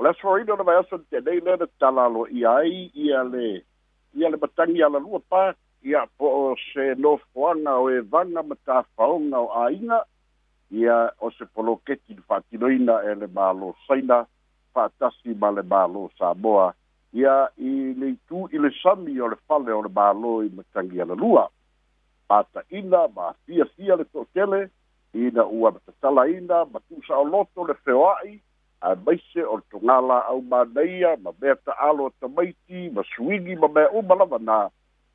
o 0.00 0.02
le 0.02 0.10
asoaina 0.10 0.52
ona 0.54 0.62
vaeaso 0.64 0.96
le 0.96 1.04
tenei 1.10 1.40
le 1.40 1.66
talalo 1.78 2.26
ia 2.28 2.54
ai 2.56 2.90
iale, 2.94 3.64
le 4.14 4.24
ia 4.24 4.28
ala 4.86 4.98
lua 4.98 5.20
pa 5.28 5.54
ia 5.82 6.06
po 6.16 6.26
o 6.26 6.54
se 6.72 6.94
nofoaga 6.96 7.74
o 7.76 7.90
e 7.90 8.00
vaga 8.00 8.42
ma 8.42 8.54
tafaoga 8.64 9.38
o 9.38 9.50
aiga 9.64 10.02
ia 10.70 11.12
o 11.20 11.30
se 11.30 11.44
poloketi 11.54 12.14
le 12.14 12.22
faatinoina 12.28 12.94
e 13.02 13.14
le 13.14 13.26
mālō 13.26 13.74
saina 13.86 14.24
fa'atasi 14.72 15.36
ma 15.36 15.50
le 15.50 15.60
mālō 15.62 16.08
samoa 16.16 16.72
ia 17.12 17.48
i 17.58 17.92
le 17.92 18.08
itu 18.16 18.48
i 18.52 18.58
le 18.58 18.70
sami 18.82 19.20
o 19.20 19.28
le 19.28 19.36
fale 19.46 19.72
o 19.72 19.82
le 19.82 19.88
mālō 19.90 20.46
i 20.46 20.48
matagi 20.56 21.00
ala 21.00 21.14
lua 21.14 21.44
pataʻina 22.30 23.08
ma 23.14 23.32
fiafia 23.44 23.96
le 23.96 24.04
to'atele 24.04 24.64
ina 25.12 25.44
ua 25.44 25.70
matatalaina 25.72 26.64
ma 26.72 26.80
loto 27.32 27.64
le 27.66 27.74
feoa'i 27.84 28.40
a 28.82 28.94
maise 28.96 29.42
o 29.48 29.60
tongala 29.70 30.18
au 30.30 30.40
mānaia, 30.50 31.12
ma 31.22 31.32
mea 31.40 31.54
ta 31.64 31.72
alo 31.88 32.06
ta 32.20 32.28
maiti, 32.28 32.88
ma 32.94 33.02
suigi, 33.14 33.56
ma 33.62 33.68
mea 33.74 33.90
umalama 34.00 34.38
nā, 34.48 34.56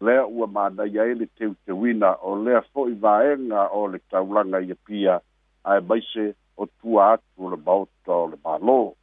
lea 0.06 0.25
ua 0.30 0.47
mānaia 0.58 1.06
e 1.10 1.15
le 1.21 1.28
teu 1.39 1.56
te 1.65 1.73
wina, 1.73 2.13
o 2.21 2.36
lea 2.45 2.62
fo 2.71 2.86
i 2.89 2.93
vaenga 3.08 3.67
o 3.80 3.86
le 3.88 3.99
taulanga 4.12 4.62
i 4.69 4.73
pia, 4.86 5.17
a 5.63 5.80
maise 5.82 6.28
o 6.58 6.67
tua 6.84 7.08
atu 7.17 7.49
le 7.54 7.58
bauta 7.58 8.13
o 8.19 8.28
le 8.30 8.38
malo. 8.45 8.93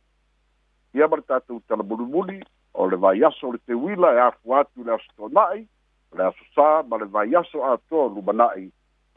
Ia 0.94 1.08
mara 1.08 1.24
tātou 1.32 1.58
tala 1.66 1.82
murumuni, 1.82 2.38
o 2.74 2.86
le 2.88 2.96
vai 2.96 3.18
aso 3.28 3.50
le 3.52 3.58
te 3.66 3.74
wila 3.74 4.14
e 4.14 4.22
afu 4.28 4.54
atu 4.62 4.86
le 4.86 4.94
asto 4.94 5.28
nai, 5.28 5.66
le 6.14 6.28
aso 6.30 6.46
sā, 6.54 6.84
ma 6.86 7.00
le 7.02 7.08
vai 7.10 7.32
aso 7.34 7.66
ato 7.72 8.06
lumanai, 8.14 8.68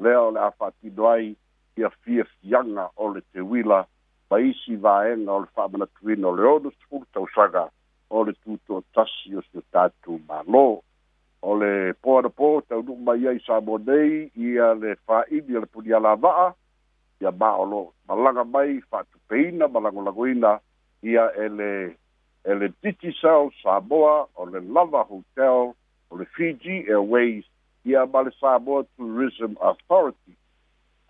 lea 0.02 0.22
o 0.26 0.32
le 0.34 0.42
afatidoai, 0.50 1.36
ia 1.78 1.90
fia 2.02 2.24
fianga 2.40 2.90
o 2.96 3.14
le 3.14 3.22
te 3.30 3.42
wila, 3.46 3.84
paisi 4.30 4.76
vaega 4.84 5.32
o 5.36 5.40
le 5.42 5.48
fa'amanatuina 5.56 6.28
o 6.28 6.32
le 6.38 6.44
ono 6.50 6.70
tufulutausaga 6.80 7.64
o 8.10 8.24
le 8.26 8.34
tuto'atasi 8.44 9.36
o 9.38 9.42
se 9.52 9.60
tatou 9.72 10.18
mālō 10.30 10.64
o 11.50 11.56
le 11.62 11.72
poanapō 12.04 12.50
taunu'u 12.68 12.98
mai 13.08 13.28
ai 13.32 13.40
sa 13.46 13.60
mo 13.68 13.78
nei 13.88 14.32
ia 14.46 14.72
le 14.82 14.96
fa'aili 15.06 15.58
o 15.58 15.62
le 15.64 15.70
pulialava'a 15.76 16.48
ia 17.22 17.32
maolo 17.40 17.82
malaga 18.08 18.44
mai 18.54 18.80
fa'atupeina 18.90 19.68
malagolagoina 19.76 20.54
ia 21.12 21.26
e 21.46 21.48
le 21.58 21.72
e 22.50 22.54
le 22.60 22.68
titisau 22.82 23.52
samoa 23.62 24.16
o 24.34 24.46
le 24.46 24.60
lava 24.76 25.04
hotel 25.12 25.72
o 26.12 26.18
le 26.18 26.26
fiji 26.36 26.82
airways 26.90 27.46
ia 27.86 28.06
ma 28.12 28.26
le 28.26 28.32
samoa 28.42 28.84
tourism 28.98 29.54
authority 29.70 30.34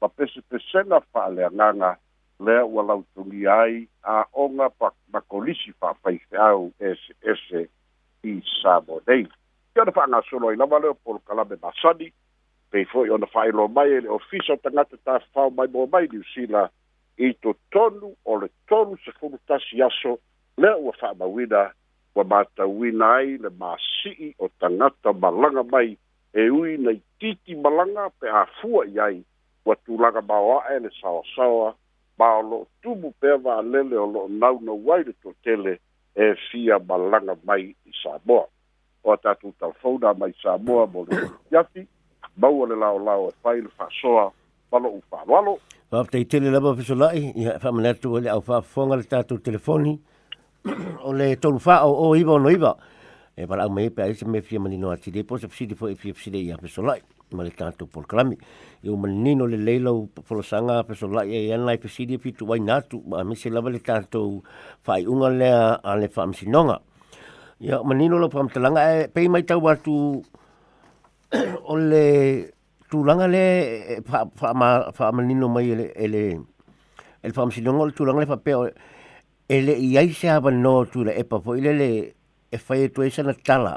ma 0.00 1.28
nganga 1.50 1.98
le 2.38 2.44
lea 2.44 2.64
ua 2.64 2.82
lautugia 2.82 3.60
ai 3.62 3.88
a 4.02 4.20
a'oga 4.20 4.66
ma 5.12 5.20
kolisi 5.20 5.72
fa 5.72 5.92
fa'apaifeau 5.94 6.72
eseese 6.80 7.60
i 8.24 8.32
samonei 8.62 9.22
i 9.76 9.80
ona 9.80 9.92
fa'agasolo 9.92 10.48
ai 10.48 10.56
lava 10.56 10.78
leo 10.78 10.94
polokalame 10.94 11.56
masani 11.62 12.12
pei 12.70 12.84
fo'i 12.84 13.10
ona 13.10 13.26
lo 13.52 13.68
mai 13.68 14.00
le 14.00 14.08
ofisa 14.08 14.52
o 14.56 14.56
tagata 14.56 14.96
tafafao 15.04 15.50
mai 15.50 15.68
mo 15.68 15.86
mai 15.86 16.08
sila 16.32 16.70
i 17.18 17.28
tonu 17.72 18.16
o 18.24 18.40
le 18.40 18.48
tolu 18.68 18.96
sefulu 19.04 19.38
tasi 19.46 19.82
aso 19.82 20.18
lea 20.56 20.76
ua 20.76 20.92
fa'amauina 20.92 21.72
ua 22.14 22.24
matauina 22.24 23.14
ai 23.16 23.36
le 23.36 23.50
masi'i 23.58 24.34
o 24.38 24.48
tanga 24.58 24.88
tagata 25.02 25.18
malaga 25.20 25.62
mai 25.62 25.98
e 26.32 26.48
ui 26.50 26.78
nei 26.78 27.02
titi 27.18 27.54
malanga 27.54 28.08
pe 28.18 28.28
afua 28.28 28.86
i 28.88 28.96
ai 28.98 29.24
ua 29.66 29.76
tulaga 29.86 30.22
maoa'e 30.28 30.78
le 30.82 30.90
saoasaoa 31.00 31.74
ma 32.18 32.26
o 32.38 32.42
lo'o 32.42 32.66
tumu 32.82 33.12
pea 33.20 33.36
va'alele 33.44 33.96
o 33.98 34.06
lo'o 34.06 34.28
naunau 34.28 34.92
ai 34.92 35.02
le 35.04 35.12
tuatele 35.22 35.78
e 36.16 36.34
fia 36.48 36.78
malaga 36.88 37.36
mai 37.44 37.74
i 37.88 37.92
samoa 38.02 38.46
oa 39.04 39.14
a 39.14 39.18
tatou 39.18 39.52
talafona 39.60 40.14
mai 40.14 40.32
samoa 40.42 40.86
mo 40.86 41.04
le 41.10 41.28
iafi 41.52 41.86
maua 42.36 42.68
le 42.68 42.76
laolao 42.76 43.28
e 43.28 43.32
fai 43.42 43.60
le 43.60 43.68
fa'asoa 43.76 44.32
ma 44.72 44.78
lo'u 44.78 45.02
fa'aloalo 45.10 45.54
faafetaitele 45.90 46.50
lava 46.50 46.74
fesola'i 46.76 47.32
ia 47.36 47.58
fa'amane 47.58 47.88
atu 47.92 48.16
e 48.16 48.20
le 48.20 48.30
ʻaufa'afofoga 48.32 48.96
le 48.96 49.04
tatou 49.04 49.38
telefoni 49.38 50.00
o 51.04 51.12
le 51.12 51.36
tolufa'o 51.36 51.92
o 52.08 52.16
iva 52.16 52.32
ono 52.32 52.50
iva 52.50 52.72
e 53.36 53.44
valaau 53.46 53.70
mai 53.70 53.86
e 53.88 53.90
pe 53.90 54.02
aise 54.08 54.24
e 54.24 54.28
me 54.28 54.40
fia 54.40 54.60
manino 54.60 54.90
atili 54.90 55.24
po 55.24 55.38
se 55.38 55.48
fesili 55.48 55.74
fo'i 55.74 55.94
fia 55.96 56.12
e 56.12 56.14
fesile 56.14 56.38
ia 56.40 56.56
fesola'i 56.58 57.00
ma 57.34 57.44
le 57.44 57.52
tātou 57.54 57.88
polokalami. 57.88 58.36
I 58.82 58.90
o 58.90 58.96
manino 58.98 59.46
le 59.48 59.58
leilau 59.60 60.06
polosanga 60.26 60.80
pesola 60.88 61.24
ia 61.26 61.38
e 61.38 61.46
ian 61.50 61.66
lai 61.66 61.78
pesidi 61.78 62.18
pitu 62.18 62.46
wai 62.46 62.60
nātu 62.60 63.02
ma 63.06 63.20
amise 63.22 63.50
lava 63.52 63.70
le 63.70 63.78
tātou 63.84 64.38
whaiunga 64.86 65.30
lea 65.30 65.60
a 65.82 65.96
le 66.00 66.08
whaamisinonga. 66.14 66.80
Ia 67.60 67.82
manino 67.84 68.18
lo 68.18 68.28
pamtalanga 68.32 68.86
e 69.02 69.08
pei 69.08 69.28
mai 69.28 69.42
tau 69.44 69.60
atu 69.68 69.96
o 71.62 71.76
le 71.90 72.04
tūlanga 72.90 73.28
e, 73.30 73.34
le 73.34 73.44
whaamanino 74.10 75.48
mai 75.50 75.70
ele 75.70 75.90
ele 75.96 76.24
ele 77.20 77.34
whaamisinonga 77.36 77.90
le 77.90 77.96
tūlanga 77.98 78.24
e 78.24 78.26
le 78.26 78.32
whapea 78.32 78.64
ele 79.50 79.76
iai 79.82 80.10
se 80.14 80.30
hawa 80.30 80.50
no 80.54 80.80
tūra 80.86 81.14
e 81.18 81.22
papo 81.26 81.56
ile 81.58 81.74
le 81.78 81.90
e 82.50 82.58
whai 82.66 82.86
e 82.86 82.88
tuesa 82.90 83.22
na 83.22 83.34
tala 83.34 83.76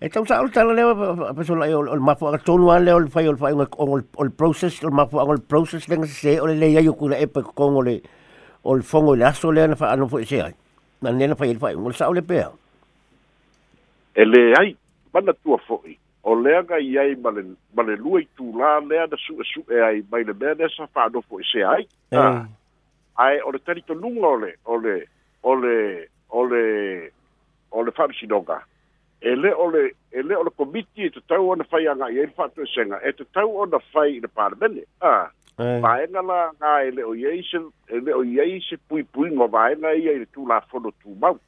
E 0.00 0.06
eh, 0.06 0.10
tau 0.14 0.22
sa 0.30 0.38
ol 0.38 0.46
tala 0.54 0.76
lewa 0.78 0.94
pa 0.94 1.42
o 1.42 1.54
lai 1.58 1.74
ol 1.74 1.98
mafu 2.06 2.28
a 2.30 2.38
tonu 2.38 2.68
an 2.70 2.84
lewa 2.86 3.00
ol 3.02 3.06
fai 3.10 3.24
ol 3.26 3.34
fai 3.34 3.50
ol 3.52 4.28
process 4.30 4.76
ol 4.86 4.92
mafu 4.94 5.18
o 5.18 5.24
ol 5.32 5.40
process 5.42 5.88
lenga 5.90 6.06
se 6.06 6.36
ol 6.38 6.54
le 6.54 6.68
ia 6.70 6.78
yoku 6.86 7.10
e 7.18 7.26
pa 7.26 7.42
kong 7.42 7.74
ol 7.82 7.90
ol 8.62 8.82
fongo 8.86 9.16
le 9.18 9.26
aso 9.26 9.50
le 9.50 9.66
na 9.66 9.74
fa 9.74 9.90
anu 9.90 10.06
se 10.22 10.38
ai 10.38 10.54
na 11.02 11.10
nena 11.10 11.34
fai 11.34 11.50
ol 11.50 11.58
fai 11.58 11.74
ol 11.74 11.90
sa 11.98 12.06
ol 12.14 12.22
pe 12.22 12.46
e 14.14 14.22
le 14.24 14.54
ai 14.54 14.76
mana 15.12 15.34
tua 15.42 15.58
foi. 15.66 15.98
Eh. 15.98 15.98
o 16.22 16.34
le 16.38 16.54
aga 16.54 16.78
i 16.78 16.94
ai 16.98 17.16
male 17.18 17.42
male 17.74 17.96
lui 17.98 18.28
tu 18.38 18.54
la 18.54 18.78
le 18.78 19.02
da 19.10 19.16
su 19.18 19.34
eh, 19.34 19.42
su 19.50 19.64
e 19.66 19.80
ai 19.82 20.06
mai 20.14 20.22
le 20.22 20.32
bene 20.34 20.68
sa 20.70 20.86
fa 20.86 21.08
anu 21.10 21.22
fo 21.26 21.42
se 21.42 21.64
ai 21.66 21.82
ai 23.18 23.40
o 23.42 23.50
le 23.50 23.58
o 23.66 23.72
le 23.74 23.98
lunga 23.98 24.30
ole 24.30 24.52
ole 24.62 24.96
ole 25.42 26.08
ole 26.30 26.62
ole 27.72 27.90
fa 27.90 28.06
sinoga 28.14 28.62
ele 29.20 29.52
ole 29.54 29.92
ele 30.12 30.34
ole 30.36 30.50
komiti 30.50 31.10
te 31.10 31.20
tau 31.28 31.50
ona 31.50 31.64
fai 31.64 31.86
anga 31.88 32.10
i 32.10 32.18
e 32.18 32.26
fatu 32.36 32.66
senga 32.66 33.00
e 33.04 33.12
te 33.12 33.24
tau 33.34 33.56
ona 33.56 33.78
fai 33.92 34.16
i 34.16 34.20
te 34.20 34.28
parlamente 34.28 34.86
a 35.00 35.26
vai 35.56 36.06
na 36.10 36.20
la 36.20 36.50
na 36.60 36.82
ele 36.82 37.02
o 37.04 37.14
yeisen 37.14 37.66
ele 37.88 38.12
o 38.14 38.22
yeise 38.22 38.76
pui 38.88 39.02
pui 39.04 39.30
mo 39.30 39.48
vai 39.48 39.74
na 39.76 39.90
i 39.92 40.08
e 40.08 40.24
tu 40.26 40.46
la 40.46 40.60
fono 40.70 40.90
tu 41.02 41.16
mau 41.20 41.38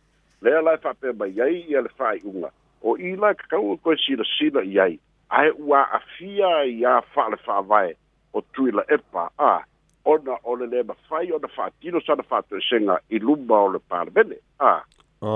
le 0.42 0.60
la 0.62 0.76
fa 0.78 0.92
pe 1.00 1.12
ba 1.12 1.26
yai 1.28 1.64
i 1.68 1.76
le 1.82 1.88
fai 1.96 2.18
unga 2.24 2.50
o 2.82 2.96
i 2.98 3.14
la 3.16 3.34
ka 3.34 3.58
u 3.58 3.76
ko 3.78 3.94
si 3.96 4.16
la 4.16 4.24
si 4.24 4.50
la 4.50 4.62
yai 4.64 4.98
ai 5.28 5.50
ua 5.58 5.86
afia 5.94 6.64
i 6.66 6.84
a 6.84 7.00
fa 7.14 7.28
le 7.30 7.36
fa 7.36 7.62
vai 7.62 7.94
o 8.32 8.40
tu 8.52 8.66
la 8.70 8.82
e 8.90 8.98
pa 9.12 9.30
a 9.38 9.62
ona 10.04 10.38
ole 10.42 10.66
le 10.66 10.82
ba 10.82 10.94
fai 11.08 11.30
ona 11.32 11.48
fa 11.48 11.70
tino 11.80 12.00
sa 12.00 12.14
na 12.14 12.22
fatu 12.22 12.58
senga 12.60 12.98
i 13.10 13.18
lumba 13.18 13.54
o 13.54 13.68
le 13.70 13.78
parlamente 13.78 14.42
a 14.58 14.82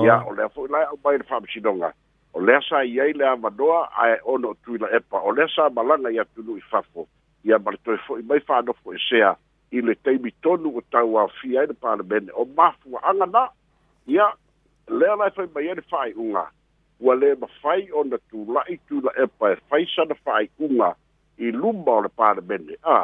ya 0.03 0.25
ole 0.27 0.49
fo 0.55 0.67
la 0.67 0.91
o 0.91 0.97
ba 1.03 1.15
i 1.15 1.19
le 1.19 1.23
fa 1.23 1.39
o 2.35 2.41
lea 2.41 2.61
sa 2.69 2.83
i 2.85 3.01
ai 3.01 3.13
le 3.15 3.25
avanoa 3.29 3.89
ae 4.03 4.17
ono 4.25 4.49
o 4.51 4.57
tuila 4.65 4.91
epa 4.97 5.19
o 5.23 5.31
lea 5.33 5.47
sa 5.55 5.71
malaga 5.71 6.11
ia 6.11 6.25
tunuu 6.35 6.57
i 6.59 6.61
fafo 6.67 7.07
ia 7.45 7.59
ma 7.59 7.71
le 7.71 7.79
toe 7.85 7.97
fo'i 8.07 8.23
mai 8.27 8.41
fa'anofo 8.43 8.95
esea 8.95 9.35
i 9.71 9.81
le 9.83 9.95
taimi 9.95 10.33
tonu 10.43 10.75
o 10.79 10.83
tau 10.91 11.19
afia 11.23 11.61
ai 11.61 11.67
le 11.71 11.75
palemene 11.75 12.33
o 12.35 12.45
mafuaaga 12.57 13.27
na 13.27 13.45
ia 14.07 14.27
lea 14.89 15.17
lae 15.17 15.31
fai 15.31 15.47
mai 15.55 15.69
ai 15.71 15.79
le 15.79 15.87
fa'ai'uga 15.93 16.45
ua 17.01 17.15
lē 17.15 17.35
mafai 17.41 17.87
ona 17.93 18.19
tula'i 18.31 18.77
tuila 18.89 19.13
epa 19.25 19.53
e 19.53 19.57
faisana 19.71 20.15
fa'ai'uga 20.25 20.91
i 21.39 21.53
luma 21.55 21.91
o 21.93 22.01
le 22.03 22.11
palemene 22.19 22.79
a 22.83 22.99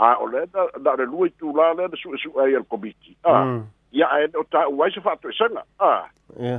a 0.00 0.12
o 0.16 0.26
lea 0.32 0.48
na 0.54 0.64
na 0.80 0.96
o 0.96 0.96
le 0.96 1.06
lua 1.12 1.28
i 1.28 1.36
tulā 1.40 1.68
lea 1.76 1.88
na 1.92 2.00
su'esu'e 2.00 2.46
ai 2.48 2.56
ale 2.56 2.64
komiti 2.64 3.12
a 3.24 3.38
mm 3.44 3.62
ia 3.94 4.06
e 4.26 4.30
o 4.36 4.44
ta 4.44 4.66
uai 4.68 4.90
se 4.90 5.00
fatu 5.00 5.30
e 5.30 5.34
sanga 5.38 5.62
a 5.78 6.08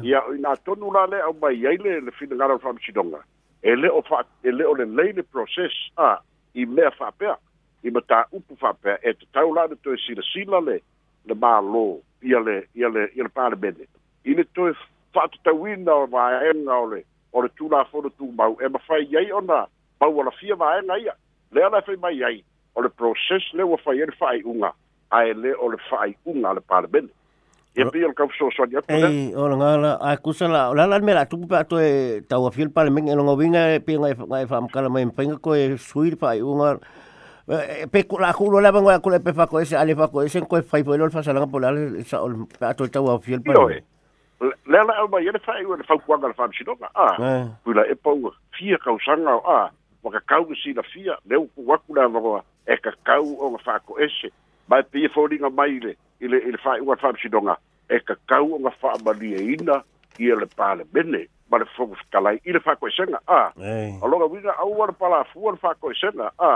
ia 0.04 0.24
o 0.28 0.36
ina 0.36 0.56
tonu 0.63 0.91
la 0.91 1.06
le 1.06 1.19
au 1.21 1.34
mai 1.41 1.67
ai 1.67 1.78
le 1.78 2.00
le 2.08 2.12
fina 2.15 2.36
ngara 2.36 2.58
fam 2.63 2.80
chidonga 2.80 3.19
ele 3.62 3.89
o 3.91 4.00
fa 4.08 4.24
ele 4.43 4.63
o 4.63 4.74
le 4.74 4.86
lei 4.86 5.12
le 5.12 5.24
proses 5.24 5.76
a 5.98 6.17
i 6.54 6.65
mea 6.65 6.89
fa 6.95 7.12
pea 7.19 7.36
i 7.84 7.91
ma 7.91 8.00
ta 8.08 8.24
upu 8.32 8.56
fa 8.56 8.71
pea 8.80 8.95
e 9.04 9.12
te 9.13 9.28
tau 9.36 9.52
la 9.54 9.67
de 9.67 9.76
toi 9.84 9.98
sila 10.08 10.24
sila 10.32 10.62
le 10.63 10.80
le 11.28 11.36
ma 11.36 11.60
lo 11.60 11.84
ia 12.24 12.39
le 12.39 12.56
ia 12.74 12.88
le 12.89 13.12
ia 13.15 13.28
le 13.28 13.30
pare 13.36 13.56
bede 13.60 13.84
i 14.26 14.34
ne 14.36 14.48
toi 14.56 14.71
fatu 15.12 15.39
ta 15.43 15.52
wina 15.52 15.91
o 15.93 16.08
va 16.08 16.32
e 16.39 16.56
nga 16.63 16.78
o 16.80 16.88
le 16.95 17.04
o 17.36 17.41
le 17.43 17.50
tula 17.60 17.84
fono 17.91 18.08
tu 18.15 18.32
mau 18.39 18.56
e 18.63 18.69
ma 18.71 18.80
fai 18.88 19.04
iei 19.12 19.30
o 19.36 19.41
na 19.43 19.67
pau 20.00 20.15
ala 20.24 20.32
fia 20.39 20.56
va 20.56 20.71
e 20.80 20.88
nga 20.88 20.95
ia 21.04 21.15
le 21.52 21.67
ala 21.67 21.82
fai 21.82 22.00
e 22.00 22.00
mai 22.00 22.15
iei 22.15 22.39
o 22.76 22.82
le 22.82 22.89
proses 22.89 23.43
le 23.54 23.63
wa 23.67 23.78
fai 23.84 24.00
e 24.00 24.06
le 24.06 24.15
fai 24.21 24.39
unga 24.43 24.71
ae 25.10 25.34
le 25.34 25.52
o 25.62 25.67
le 25.69 25.78
fa'aiʻuga 25.88 26.48
a 26.50 26.54
le 26.58 26.62
palemene 26.65 27.12
Ia 27.75 27.89
pi 27.91 28.03
al 28.07 28.13
kau 28.15 28.29
so 28.31 28.47
so 28.55 28.63
dia. 28.69 28.79
Ei, 28.88 29.35
o 29.35 29.47
nga 29.59 29.71
la 29.75 29.89
eh, 29.95 30.13
a 30.15 30.17
kusa 30.17 30.47
la 30.47 30.71
la 30.71 30.85
la 30.88 30.99
mera 31.03 31.25
tu 31.27 31.39
pa 31.45 31.63
to 31.67 31.75
e 31.77 32.21
tau 32.23 32.47
fiel 32.51 32.71
pa 32.71 32.85
men 32.88 33.05
no 33.19 33.35
vinga 33.35 33.75
eh, 33.75 33.79
pi 33.83 33.99
nga 33.99 34.09
eh, 34.15 34.15
nga 34.15 34.39
fa 34.47 34.61
am 34.63 34.69
kala 34.71 34.88
men 34.89 35.11
penga 35.11 35.35
ko 35.43 35.51
e 35.53 35.75
suir 35.75 36.15
pa 36.15 36.31
u 36.39 36.55
nga 36.55 36.79
pe 37.91 38.07
ku 38.07 38.15
la 38.23 38.31
ku 38.31 38.47
la 38.47 38.71
nga 38.71 39.03
ku 39.03 39.09
le 39.11 39.19
pe 39.19 39.33
fa 39.35 39.43
ko 39.51 39.59
ese 39.59 39.75
ale 39.75 39.91
fa 39.91 40.07
ko 40.07 40.23
ese 40.23 40.39
ko 40.47 40.55
fa 40.63 40.79
po 40.79 40.95
lo 40.95 41.11
fa 41.11 41.19
sala 41.19 41.43
po 41.43 41.59
la 41.59 41.75
sa 42.07 42.23
ol 42.23 42.47
pa 42.47 42.71
to 42.71 42.88
tau 42.88 43.19
fiel 43.19 43.43
pa. 43.43 43.51
Le 43.51 43.81
la 44.71 45.03
ba 45.11 45.19
ye 45.19 45.35
fa 45.43 45.59
u 45.59 45.75
fa 45.83 45.99
ku 45.99 46.07
nga 46.15 46.31
fa 46.31 46.47
si 46.55 46.63
do 46.63 46.79
ka. 46.79 46.88
Ah. 46.95 47.19
Ku 47.19 47.27
ah. 47.27 47.43
pues 47.59 47.75
la 47.75 47.83
e 47.91 47.95
pa 47.99 48.15
u 48.15 48.31
fia 48.55 48.79
kau 48.79 48.95
sanga 49.03 49.35
a. 49.43 49.67
Wa 49.99 50.09
ka 50.15 50.23
kau 50.23 50.47
si 50.55 50.71
la 50.71 50.83
fia 50.95 51.19
le 51.27 51.43
ku 51.51 51.67
wa 51.67 51.75
ku 51.83 51.91
la 51.91 52.07
va 52.07 52.39
e 52.71 52.79
ka 52.79 52.95
kau 53.03 53.35
o 53.35 53.51
fa 53.59 53.83
ko 53.83 53.99
ese. 53.99 54.31
mai 54.67 54.84
pe 54.89 55.08
folding 55.12 55.45
mai 55.56 55.78
le, 55.82 55.97
ile 56.19 56.38
ile 56.38 56.49
i 56.49 56.67
wa 56.67 56.73
whae 56.73 56.82
ua 56.89 56.95
whamsidonga, 57.01 57.58
e 57.95 57.99
ka 58.06 58.15
kau 58.28 58.49
fa 58.49 58.58
ngā 58.58 58.71
wha 58.82 58.97
malie 59.08 59.43
ina, 59.56 59.80
i 60.19 60.25
le 60.32 60.47
pāle 60.58 60.84
bene, 60.95 61.23
ma 61.51 61.58
le 61.62 61.65
fōku 61.78 61.95
whakalai, 61.99 62.39
i 62.45 62.51
le 62.56 62.60
whae 62.65 62.75
koe 62.82 62.89
senga, 62.97 63.19
a, 63.28 63.41
a 64.01 64.08
longa 64.10 64.25
wina, 64.32 64.56
au 64.63 64.75
ala 64.84 64.91
pala 65.01 65.23
fua 65.34 65.54
le 65.56 65.60
whae 65.63 65.78
koe 65.82 65.93
senga, 65.99 66.32
a, 66.49 66.54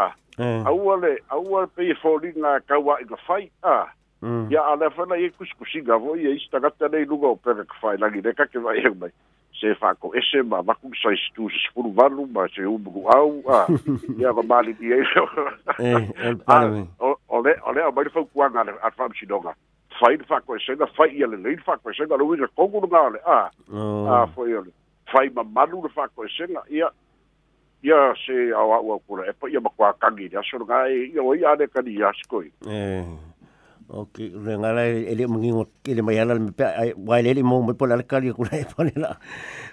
au 0.66 0.92
ale, 0.96 1.16
au 1.38 1.58
ale 1.60 1.68
pia 1.78 1.96
fōringa 2.02 2.58
kau 2.70 2.90
a 2.96 3.00
i 3.00 3.06
ngā 3.08 3.22
whai, 3.30 3.44
a, 3.64 3.80
ya 4.50 4.64
mm. 4.66 4.70
ala 4.74 4.90
fana 4.92 5.16
ye 5.16 5.30
kus 5.38 5.52
kusiga 5.58 5.96
vo 6.04 6.16
ye 6.20 6.34
ista 6.36 6.60
gata 6.60 6.90
nei 6.92 7.06
luga 7.08 7.30
o 7.30 7.36
pere 7.40 7.64
ka 7.64 7.78
fai 7.82 7.94
lagi 8.02 8.20
reka 8.26 8.50
ke 8.52 8.60
wa 8.60 8.74
hei 8.76 8.90
mai 9.00 9.14
se 9.56 9.72
whako 9.80 10.10
ese 10.20 10.42
ma 10.44 10.60
maku 10.68 10.90
sa 11.02 11.14
istu 11.16 11.48
se 11.54 11.62
sepuru 11.64 11.92
vanu 11.96 12.26
ma 12.34 12.44
se 12.52 12.66
umbu 12.68 13.06
au 13.16 13.30
a 13.58 13.62
ya 14.20 14.34
ba 14.36 14.44
mali 14.52 14.74
di 14.82 14.92
eiso 14.92 15.24
e 15.80 15.94
el 16.28 16.36
pala 16.44 16.82
ole 17.40 17.56
ole 17.68 17.82
o 17.88 17.92
bairu 17.92 18.10
fuku 18.12 18.44
anga 18.44 18.64
le 18.64 18.72
atfa 18.84 19.10
mshi 19.10 19.26
donga 19.26 19.56
fai 20.00 20.18
fa 20.28 20.40
ko 20.42 20.58
se 20.60 20.76
na 20.76 20.86
fai 20.86 21.10
ya 21.20 21.28
le 21.28 21.38
le 21.38 21.56
fa 21.66 21.78
ko 21.78 21.92
se 21.94 22.06
na 22.08 22.16
lu 22.16 22.36
ina 22.36 22.48
kongu 22.48 22.82
na 22.92 23.10
le 23.14 23.20
a 23.26 23.50
a 24.22 24.28
foi 24.28 24.54
ole 24.54 24.72
fai 25.12 25.30
ma 25.34 25.44
malu 25.44 25.82
le 25.82 25.90
fa 25.90 26.08
ko 26.16 26.28
se 26.28 26.48
na 26.52 26.62
ya 26.70 26.90
ia 27.84 28.14
se 28.26 28.52
a 28.52 28.60
wa 28.66 28.82
wa 28.84 29.00
kula 29.08 29.24
e 29.30 29.34
pa 29.40 29.48
ia 29.50 29.60
ma 29.62 29.70
kwa 29.70 29.94
kangi 29.94 30.28
ya 30.32 30.42
so 30.44 30.60
nga 30.60 30.88
e 30.90 31.12
ia 31.16 31.24
o 31.24 31.56
de 31.56 31.68
kadi 31.68 32.00
ya 32.00 32.12
skoi 32.24 32.52
eh 32.68 33.04
Ok, 33.90 34.22
renga 34.46 34.70
la 34.72 34.84
ele 34.86 35.26
mungi 35.28 35.50
ngot 35.52 35.70
ele 35.90 36.02
mai 36.06 36.14
ala 36.22 36.36
me 36.38 36.52
pa 36.54 36.66
wai 36.98 37.26
ele 37.26 37.42
mo 37.42 37.58
mo 37.66 37.74
pola 37.74 37.98
kali 38.06 38.30
ku 38.38 38.46
la 38.46 38.62
pola 38.78 38.92
la 39.02 39.12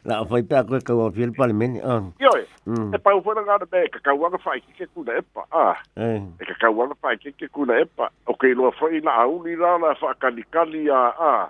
la 0.09 0.25
foi 0.25 0.41
pa 0.43 0.63
ku 0.65 0.73
e 0.75 0.81
ka 0.81 0.97
wa 0.97 1.11
fil 1.13 1.37
pal 1.37 1.53
men 1.53 1.77
ah 1.85 2.01
yo 2.17 2.33
e 2.65 2.97
pa 2.97 3.11
fo 3.21 3.37
nga 3.37 3.59
de 3.61 3.81
ka 3.93 3.99
ka 4.01 4.13
wa 4.17 4.33
ka 4.33 4.39
fai 4.41 4.59
ki 4.73 4.89
ku 4.97 5.05
la 5.05 5.21
pa 5.37 5.43
ah 5.53 5.77
e 6.01 6.17
ka 6.49 6.55
ka 6.65 6.69
wa 6.73 6.89
ka 6.89 6.97
fai 7.03 7.15
ki 7.21 7.45
ku 7.53 7.69
la 7.69 7.77
pa 7.93 8.09
ok 8.25 8.43
lo 8.57 8.73
foi 8.81 9.05
la 9.05 9.13
au 9.29 9.45
ni 9.45 9.53
la 9.53 9.77
la 9.77 9.93
fa 10.01 10.17
kali 10.17 10.49
kali 10.49 10.89
a 10.89 11.13
ah 11.21 11.45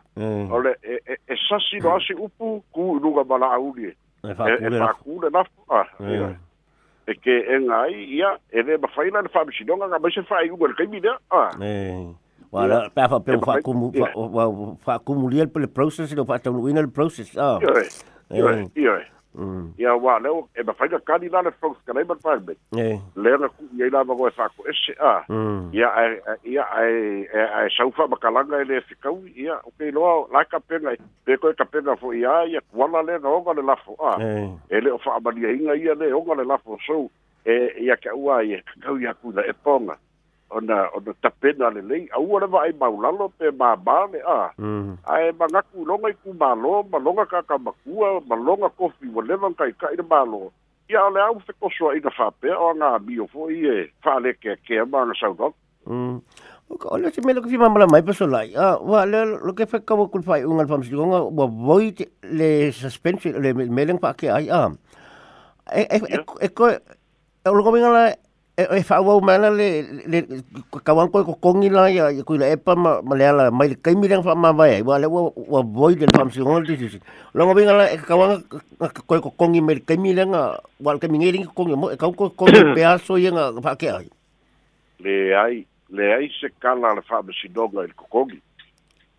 ole 0.50 0.74
e 0.82 0.98
e, 1.06 1.14
e 1.30 1.34
sa 1.46 1.62
si 1.62 1.78
lo 1.78 1.94
si 2.02 2.18
upu 2.18 2.66
ku 2.74 2.98
lu 2.98 3.14
ga 3.14 3.22
bala 3.22 3.46
au 3.54 3.70
ni 3.78 3.94
e 4.26 4.34
fa 4.34 4.90
ku 5.06 5.22
le 5.22 5.30
na 5.30 5.46
ah 5.70 5.86
e 6.02 7.14
ke 7.14 7.34
en 7.46 7.70
ai 7.70 7.94
ia 8.10 8.34
e 8.50 8.58
de 8.66 8.74
ba 8.74 8.90
fai 8.90 9.06
la 9.14 9.22
fa 9.30 9.46
mi 9.46 9.54
si 9.54 9.62
nga 9.62 9.86
ba 10.02 10.10
se 10.10 10.26
fai 10.26 10.50
u 10.50 10.58
ka 10.58 10.82
mi 10.90 10.98
da 10.98 11.14
ah 11.30 11.54
eh 11.62 12.10
wala 12.52 12.90
pa 12.94 13.08
fa 13.08 13.18
pe 13.20 13.36
fa 13.44 13.60
kumu 13.62 13.92
fa 13.92 14.46
fa 14.84 14.98
kumu 14.98 15.28
liel 15.30 15.48
pe 15.48 15.58
le 15.60 15.66
process 15.66 16.12
lo 16.14 16.24
fa 16.24 16.38
ta 16.38 16.50
no 16.50 16.60
winel 16.60 16.88
process 16.90 17.34
eh. 17.34 17.40
e 17.40 17.40
ah 17.40 17.58
yo 18.30 18.70
yo 18.74 18.94
ya 19.76 19.94
wa 20.00 20.18
le 20.18 20.30
e 20.54 20.62
ba 20.62 20.72
fa 20.72 20.86
ga 20.86 20.98
ka 20.98 21.18
di 21.18 21.28
lana 21.28 21.50
fox 21.60 21.76
ka 21.86 21.92
le 21.92 22.04
ba 22.04 22.14
fa 22.22 22.38
be 22.38 22.54
le 23.16 23.32
na 23.42 23.48
ku 23.52 23.62
ye 23.76 23.90
la 23.90 24.00
ba 24.06 24.14
go 24.16 24.30
fa 24.30 24.48
ko 24.56 24.62
ese 24.70 24.94
ah 25.02 25.26
ya 25.74 25.90
ya 26.44 26.62
ai 26.70 27.26
ai 27.34 27.68
sa 27.76 27.84
fa 27.92 28.06
ba 28.08 28.16
kalanga 28.16 28.62
le 28.64 28.80
se 28.88 28.94
ka 29.02 29.10
u 29.12 29.26
ya 29.36 29.58
o 29.66 29.74
ke 29.78 29.90
lo 29.92 30.24
la 30.32 30.44
ka 30.44 30.58
pe 30.62 30.78
na 30.78 30.94
pe 31.26 31.36
ko 31.36 31.52
ka 31.52 31.64
pe 31.66 31.82
na 31.84 31.96
fo 31.98 32.12
ya 32.14 32.46
ya 32.48 32.62
wala 32.72 33.02
le 33.02 33.18
no 33.22 33.42
ga 33.42 33.52
le 33.58 33.62
la 33.62 33.76
fo 33.82 33.98
ah 34.00 34.16
e 34.70 34.80
le 34.80 34.96
fa 35.04 35.18
ba 35.20 35.34
di 35.34 35.42
inga 35.44 35.74
ya 35.74 35.94
le 35.98 36.12
o 36.14 36.22
ga 36.22 36.34
le 36.40 36.46
la 36.46 36.56
fo 36.64 36.78
so 36.86 37.04
e 37.44 37.74
ya 37.84 37.96
ka 38.00 38.14
u 38.16 38.30
ai 38.32 38.62
ka 38.80 38.94
u 38.94 38.98
ya 39.02 39.12
ku 39.20 39.32
da 39.34 39.42
e 39.44 39.52
ponga 39.62 39.98
ona 40.50 40.86
ona 40.94 41.10
tapena 41.22 41.70
le 41.74 41.82
lei 41.82 42.06
au 42.14 42.26
ora 42.34 42.46
vai 42.46 42.70
maulalo 42.72 43.28
pe 43.38 43.50
ma 43.58 43.74
ba 43.76 44.06
le 44.12 44.20
a 44.26 44.40
ai 45.10 45.32
ma 45.38 45.46
na 45.52 45.62
ku 45.74 45.82
longa 45.84 46.10
ku 46.22 46.34
ma 46.38 46.54
lo 46.54 46.86
ma 46.92 46.98
longa 46.98 47.26
ka 47.26 47.42
ka 47.42 47.58
ma 47.58 47.72
ku 47.82 48.00
ma 48.28 48.34
longa 48.38 48.68
ko 48.78 48.90
fi 48.98 49.08
wo 49.10 49.20
levan 49.26 49.54
kai 49.58 49.74
ka 49.74 49.88
i 49.90 49.98
ma 50.10 50.22
lo 50.22 50.52
ia 50.88 51.02
le 51.10 51.18
au 51.20 51.42
se 51.46 51.52
ko 51.58 51.66
so 51.78 51.90
i 51.90 51.98
ga 51.98 52.10
fa 52.14 52.30
pe 52.40 52.50
o 52.54 52.72
na 52.78 52.94
bi 52.98 53.18
o 53.18 53.26
fo 53.26 53.48
i 53.50 53.88
fa 54.06 54.18
le 54.22 54.34
ke 54.38 54.54
ke 54.66 54.84
ma 54.86 55.02
na 55.04 55.14
sa 55.18 55.34
dok 55.34 55.54
mm 55.90 56.14
o 56.70 56.78
ka 56.78 56.94
ona 56.94 57.10
te 57.10 57.22
melo 57.26 57.42
ku 57.42 57.50
fi 57.50 57.58
ma 57.58 57.66
ma 57.68 57.90
mai 57.90 58.06
pe 58.06 58.14
so 58.14 58.26
lai 58.30 58.54
a 58.54 58.78
wa 58.78 59.02
le 59.02 59.24
lo 59.34 59.50
ke 59.52 59.66
fa 59.66 59.82
ka 59.82 59.98
wo 59.98 60.06
ku 60.14 60.22
fai 60.22 60.44
un 60.46 60.62
alfam 60.62 60.86
si 60.86 60.94
longa 60.94 61.26
wo 61.26 61.50
voi 61.50 61.90
le 62.22 62.70
suspension 62.70 63.34
le 63.42 63.50
meleng 63.66 63.98
pa 63.98 64.14
ke 64.14 64.30
ai 64.30 64.46
a 64.46 64.62
e 65.74 65.82
e 65.90 65.98
e 66.22 66.50
ko 66.54 66.70
e 66.70 66.78
lo 67.58 67.62
ko 67.66 67.70
mi 67.74 67.82
e 68.58 68.82
fa 68.82 68.96
e 68.96 69.02
wa 69.04 69.20
ma 69.20 69.36
la 69.36 69.50
le 69.52 69.82
le 70.08 70.18
ka 70.80 70.92
wan 70.96 71.12
ko 71.12 71.20
ko 71.36 71.48
ngi 71.60 71.68
la 71.68 71.92
ya 71.92 72.08
ko 72.24 72.40
la 72.40 72.48
e 72.56 72.56
pa 72.56 72.72
ma 72.72 73.02
ma 73.04 73.12
la 73.12 73.28
la 73.36 73.50
mai 73.52 73.76
ka 73.76 73.92
mi 73.92 74.08
ran 74.08 74.24
fa 74.24 74.32
ma 74.32 74.52
ba 74.56 74.64
ya 74.64 74.80
wa 74.80 74.96
le 74.96 75.04
wa 75.04 75.28
wa 75.28 75.60
boy 75.60 75.92
de 75.92 76.08
fam 76.16 76.32
si 76.32 76.40
hol 76.40 76.64
dis 76.64 76.96
lo 77.36 77.44
ngi 77.44 77.68
la 77.68 77.92
e 77.92 78.00
ka 78.00 78.16
wan 78.16 78.40
ko 78.80 79.20
ko 79.20 79.28
ko 79.28 79.44
ngi 79.44 79.60
mai 79.60 79.76
ka 79.84 80.00
mi 80.00 80.16
ran 80.16 80.32
a 80.32 80.56
wa 80.80 80.96
ka 80.96 81.04
mi 81.04 81.20
ngi 81.20 81.44
ko 81.52 81.68
ngi 81.68 81.76
mo 81.76 81.92
ka 82.00 82.08
ko 82.16 82.32
ko 82.32 82.44
pe 82.72 82.80
a 82.80 82.96
so 82.96 83.20
ye 83.20 83.28
nga 83.28 83.52
fa 83.60 83.76
ke 83.76 83.92
ai 83.92 84.08
le 85.04 85.36
ai 85.36 85.60
le 85.92 86.04
ai 86.16 86.32
se 86.40 86.48
ka 86.56 86.72
la 86.80 86.96
fa 87.04 87.20
ba 87.20 87.32
si 87.36 87.52
do 87.52 87.68
ga 87.68 87.84
ko 87.92 88.08
ko 88.08 88.20
ngi 88.24 88.40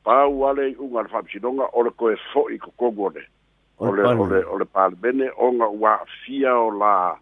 pa 0.02 0.26
wa 0.26 0.50
le 0.50 0.74
u 0.82 0.90
nga 0.98 1.06
fa 1.14 1.22
si 1.30 1.38
do 1.38 1.54
o 1.62 1.80
ko 1.94 2.10
e 2.10 2.18
fo 2.34 2.50
i 2.50 2.58
ko 2.58 2.74
ko 2.74 2.90
ngi 2.90 3.06
o 3.86 3.94
le 3.94 4.02
o 4.18 4.26
le 4.26 4.42
o 4.50 4.58
le 4.58 4.66
pa 4.66 4.90
bene 4.90 5.30
o 5.38 5.54
nga 5.54 5.70
wa 5.70 6.02
fia 6.26 6.58
o 6.58 6.74
la 6.74 7.22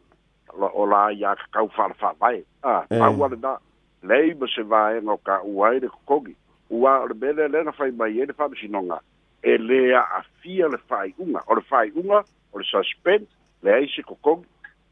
la 0.60 0.68
o 0.74 0.86
la 0.86 1.12
ya 1.12 1.36
ka 1.36 1.64
eh. 1.64 1.68
ka 1.76 1.90
fa 1.90 1.94
fa 2.00 2.14
bai 2.20 2.44
a 2.64 2.86
a 2.92 3.12
wa 3.12 3.28
da 3.30 3.58
lei 4.04 4.34
mo 4.34 4.48
se 4.48 4.64
va 4.64 4.96
e 4.96 5.02
no 5.02 5.18
ka 5.18 5.42
u 5.44 5.64
ai 5.66 5.80
de 5.80 5.88
kogi 6.06 6.36
u 6.70 6.88
a 6.88 7.06
le 7.08 7.14
bele 7.14 7.48
le 7.48 7.64
na 7.64 7.72
fai 7.72 7.92
bai 7.92 8.12
e 8.22 8.26
de 8.26 8.34
fa 8.34 8.50
si 8.60 8.68
no 8.68 8.82
nga 8.84 9.00
e 9.44 9.58
le 9.58 9.94
a 9.96 10.02
a 10.02 10.22
fi 10.42 10.62
a 10.64 10.68
le 10.68 10.78
fai 10.88 11.14
unga 11.20 11.42
o 11.48 11.56
le 11.56 11.62
fai 11.62 11.92
unga 11.96 12.24
o 12.52 12.58
le 12.60 12.64
suspend 12.64 13.28
le 13.64 13.74
ai 13.74 13.88
se 13.88 14.02
kokogi 14.02 14.48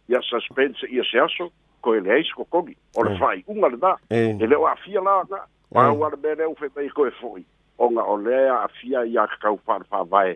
ya 0.07 0.19
suspend 0.21 0.75
se 0.77 0.87
ia 0.87 1.03
se 1.03 1.19
aso 1.19 1.51
ko 1.81 1.93
e 1.95 1.99
le 1.99 2.11
ai 2.11 2.23
se 2.23 2.33
kokogi 2.35 2.77
o 2.95 3.03
le 3.03 3.17
fai 3.17 3.39
eh. 3.39 3.43
unga 3.51 3.67
le 3.67 3.77
da 3.77 3.95
eh. 4.09 4.35
e 4.39 4.47
le 4.47 4.55
o 4.55 4.67
a 4.67 4.75
fi 4.75 4.97
a 4.97 5.01
la 5.01 5.23
na 5.29 5.43
a 5.75 5.91
wa 5.93 6.09
le 6.09 6.17
bele 6.17 6.45
u 6.45 6.55
fe 6.55 6.69
tai 6.69 6.89
ko 6.89 7.07
e 7.07 7.11
foi 7.11 7.45
onga 7.77 8.01
o 8.03 8.15
le 8.17 8.49
a 8.49 8.63
a 8.63 8.67
fi 8.67 8.95
a 8.95 9.05
ya 9.05 9.27
ka 9.27 9.35
ka 9.41 9.55
fa 9.65 9.79
fa 9.89 10.03
bai 10.03 10.35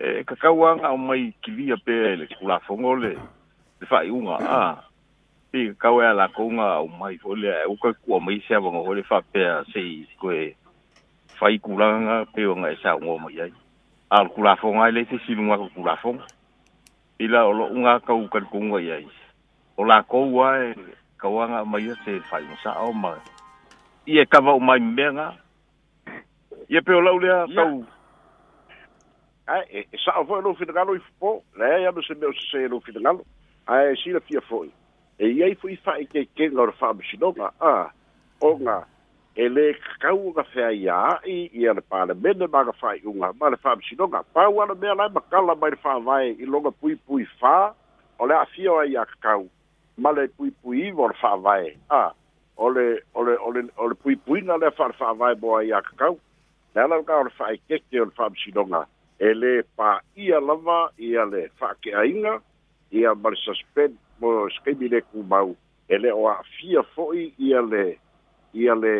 E, 0.00 0.06
e 0.20 0.24
kakauanga 0.26 0.90
o 0.92 0.96
mai 0.96 1.32
kilia 1.42 1.74
pe 1.84 1.92
le 2.16 2.26
kula 2.38 2.58
fongole 2.60 3.08
le 3.80 3.86
fai 3.88 4.10
unga 4.10 4.34
a 4.40 4.46
ah. 4.48 4.76
i 5.52 5.66
kakau 5.68 6.00
e 6.02 6.06
ala 6.08 6.26
kounga 6.36 6.80
o 6.80 6.86
mai 6.88 7.16
fole 7.18 7.48
e 7.52 7.66
uka 7.68 7.92
kua 8.04 8.20
mai 8.20 8.40
se 8.48 8.56
wanga 8.56 8.80
hole 8.86 9.02
fa 9.02 9.20
pe 9.32 9.40
a 9.44 9.60
se 9.72 9.80
i 9.80 10.06
koe 10.20 10.54
fai 11.38 11.58
kulanga 11.58 12.24
pe 12.34 12.46
wanga 12.48 12.70
e 12.72 12.76
sa 12.82 12.94
ungo 12.96 13.18
mai 13.18 13.40
ai 13.44 13.52
al 14.10 14.28
kula 14.32 14.56
fonga 14.56 14.88
e 14.88 14.92
le 14.92 15.04
te 15.04 15.18
silunga 15.26 15.56
ko 15.60 15.68
kula 15.76 15.96
fonga 15.96 16.24
i 17.20 17.28
la 17.28 17.44
olo 17.44 17.64
unga 17.68 18.00
ka 18.06 18.14
uka 18.16 18.40
kunga 18.50 18.80
i 18.80 18.88
ai 18.96 19.06
o 19.76 19.84
la 19.84 20.00
koua 20.02 20.48
e 20.64 20.74
kauanga 21.20 21.60
o 21.60 21.64
mai 21.68 21.84
se 22.04 22.20
fai 22.28 22.42
unsa 22.52 22.72
o 22.88 22.92
mai 22.92 23.18
i 24.08 24.16
e 24.20 24.24
kava 24.24 24.52
o 24.56 24.60
mai 24.60 24.80
mbenga 24.80 25.34
i 26.72 26.76
e 26.76 26.80
pe 26.80 26.92
o 26.96 27.00
lau 27.04 27.18
lea 27.20 27.44
kau 27.56 27.78
yeah. 27.84 27.99
ae 29.50 29.64
e, 29.72 29.86
e 29.92 30.00
o 30.18 30.24
foʻi 30.28 30.42
lou 30.44 30.54
finagalo 30.58 30.94
i 30.94 31.00
fopō 31.00 31.30
leai 31.58 31.86
anu 31.88 32.02
se 32.06 32.14
mea 32.14 32.30
o 32.30 32.34
sesē 32.38 32.68
lou 32.70 32.80
finagalo 32.86 33.24
ae 33.74 33.94
sila 34.02 34.20
fia 34.28 34.42
foʻi 34.50 34.70
e 35.18 35.30
iai 35.38 35.56
foʻi 35.62 35.78
faʻekekega 35.86 36.58
o 36.62 36.66
le 36.70 36.74
fa'amasinoga 36.78 37.48
a 37.70 37.74
oga 38.50 38.76
e 39.34 39.48
lē 39.54 39.64
kakau 39.82 40.30
aga 40.30 40.44
feaia 40.52 40.98
a'i 41.16 41.36
ia 41.64 41.74
le 41.78 41.82
palemene 41.90 42.46
maga 42.54 42.74
fa'aiʻuga 42.82 43.32
ma 43.40 43.50
le 43.54 43.58
fa'amasinoga 43.64 44.22
pau 44.34 44.60
ana 44.62 44.76
mea 44.84 44.94
lae 45.02 45.10
makala 45.18 45.56
mai 45.62 45.72
le 45.74 45.80
fa'avae 45.86 46.30
i 46.30 46.46
loga 46.46 46.70
puipui 46.80 47.26
fā 47.42 47.56
o 48.18 48.30
le 48.30 48.38
a'afia 48.38 48.72
o 48.74 48.78
ai 48.84 48.94
iā 48.94 49.02
ah, 49.02 49.10
kakau 49.16 49.48
ma 49.98 50.14
le 50.20 50.28
puipui 50.38 50.86
iva 50.92 51.08
o 51.08 51.10
le 51.10 51.18
fa'avae 51.24 51.74
a 51.90 52.04
o 52.56 52.70
le 52.76 52.86
o 53.18 53.26
le 53.26 53.36
o 53.36 53.50
le 53.56 53.66
o 53.84 53.90
le 53.90 53.98
puipuiga 54.04 54.60
lea 54.62 54.70
fa'alefaavae 54.78 55.34
mo 55.42 55.56
ai 55.58 55.68
iā 55.72 55.82
kakau 55.90 56.20
le 56.74 56.82
ala 56.86 57.02
ka 57.02 57.18
o 57.18 57.26
le 57.28 57.34
fa'aekeke 57.40 58.06
o 58.06 58.10
le 58.12 58.18
fa'amasinoga 58.18 58.86
e 59.20 59.32
lē 59.36 59.54
pāia 59.76 60.38
lava 60.40 60.78
ia 60.98 61.26
le 61.28 61.42
fa'ake'aiga 61.60 62.34
ia 62.98 63.12
ma 63.14 63.28
le 63.34 63.36
suspend 63.44 63.98
mo 64.20 64.48
skaibileku 64.56 65.20
mau 65.32 65.52
e 65.92 65.98
lē 66.00 66.14
o 66.16 66.24
a'afia 66.30 66.82
fo'i 66.94 67.26
ia 67.48 67.60
le 67.68 67.82
ia 68.56 68.74
le 68.76 68.94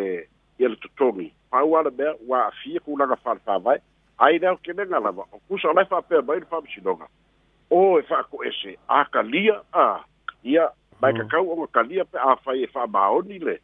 ia 0.61 0.69
le 0.69 0.77
totogi 0.85 1.31
paua 1.51 1.81
le 1.89 1.95
mea 1.99 2.13
ua 2.29 2.43
a'afia 2.45 2.85
kulaga 2.85 3.17
fa'alefāvae 3.25 3.81
ai 4.27 4.39
le 4.39 4.51
aokelega 4.53 5.01
lava 5.09 5.25
o 5.33 5.41
kusa 5.49 5.73
o 5.73 5.77
lai 5.79 5.87
fa'apea 5.95 6.21
mai 6.29 6.41
le 6.45 6.51
fa'amasinoga 6.53 7.09
o 7.71 7.83
e 7.99 8.03
fa'ako'ese 8.13 8.77
akalia 9.01 9.57
a 9.73 10.05
ia 10.45 10.69
mae 11.01 11.17
kakau 11.17 11.47
mm. 11.49 11.53
oga 11.57 11.67
kalia 11.81 12.05
pe 12.05 12.19
afai 12.21 12.63
e 12.67 12.73
fa'amaoni 12.77 13.39
le 13.49 13.57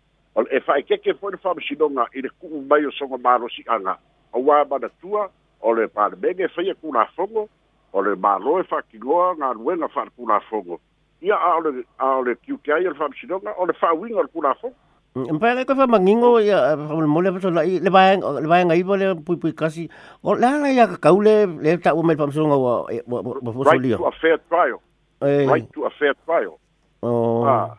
e 0.56 0.64
fa'aikeke 0.64 1.18
fo'i 1.20 1.36
le 1.36 1.42
fa'amasinoga 1.44 2.08
i 2.16 2.24
le 2.24 2.32
ku'u 2.40 2.64
mai 2.72 2.80
o 2.88 2.92
soga 3.02 3.20
malosi'aga 3.28 4.00
auā 4.32 4.64
manatua 4.72 5.28
o 5.66 5.70
le 5.74 5.88
palemege 5.90 6.46
faia 6.54 6.74
kulafogo 6.80 7.48
o 7.92 7.98
le 8.06 8.14
mālo 8.24 8.58
e 8.62 8.64
faakiloa 8.70 9.34
galuega 9.40 9.88
faalekulafogo 9.94 10.78
ia 11.26 11.34
a 11.34 11.48
ole 11.58 11.70
a 11.98 12.08
ole 12.20 12.32
kiuke 12.44 12.70
ai 12.72 12.86
ole 12.86 12.98
faamasinoga 13.00 13.54
o 13.58 13.66
le 13.66 13.74
faauiga 13.82 14.20
o 14.20 14.22
mm, 14.22 14.22
mm, 14.22 14.28
le 14.28 14.34
kulafogo 14.36 14.76
Mpa 15.16 15.46
eh, 15.50 15.54
le 15.56 15.64
kofa 15.64 15.86
mangingo 15.86 16.30
ya 16.40 16.58
ole 16.98 17.06
mole 17.10 17.32
pa 17.34 17.40
sola 17.42 17.62
le 17.66 17.90
ba 17.90 18.14
le 18.14 18.46
ba 18.48 18.58
ngai 18.62 18.82
bole 18.86 19.06
pui 19.26 19.36
pui 19.42 19.52
kasi 19.58 19.88
o 20.22 20.34
la 20.42 20.54
la 20.62 20.68
ya 20.78 20.86
ka 20.86 21.10
le 21.26 21.34
le 21.64 21.74
ta 21.82 21.94
o 21.98 22.02
mel 22.02 22.20
pamsonga 22.20 22.56
wa 22.64 22.72
eh, 22.94 23.02
wa 23.10 23.54
fo 23.54 23.62
right 23.66 23.82
to 23.98 24.06
a 24.06 24.12
fair 24.22 24.38
trial 24.52 24.78
eh. 25.26 25.48
right 25.50 25.66
to 25.74 25.86
a 25.88 25.90
fair 25.98 26.14
trial 26.26 26.54
oh 27.02 27.42
o 27.42 27.44
ah. 27.44 27.74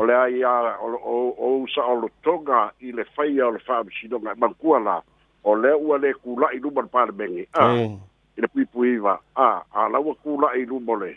Ole 0.00 0.14
ai 0.14 0.38
ah, 0.46 0.78
o 0.78 1.34
o 1.34 1.66
sa 1.74 1.82
o 1.90 2.06
toga 2.22 2.70
i 2.78 2.94
le 2.94 3.02
fai 3.18 3.34
o 3.42 3.50
le 3.50 3.58
fa 3.66 3.82
sidonga 3.98 4.30
mankua 4.38 4.78
la 4.78 4.96
o 5.44 5.54
le 5.56 5.72
ua 5.74 5.98
le 5.98 6.12
kula'i 6.12 6.58
luma 6.58 6.82
le 6.82 6.86
palemege 6.92 7.46
a 7.54 7.64
i 7.76 8.40
le 8.40 8.48
puipuiva 8.48 9.18
a 9.36 9.48
a 9.72 9.88
laua 9.88 10.14
kula'i 10.24 10.64
luma 10.66 10.96
le 11.00 11.16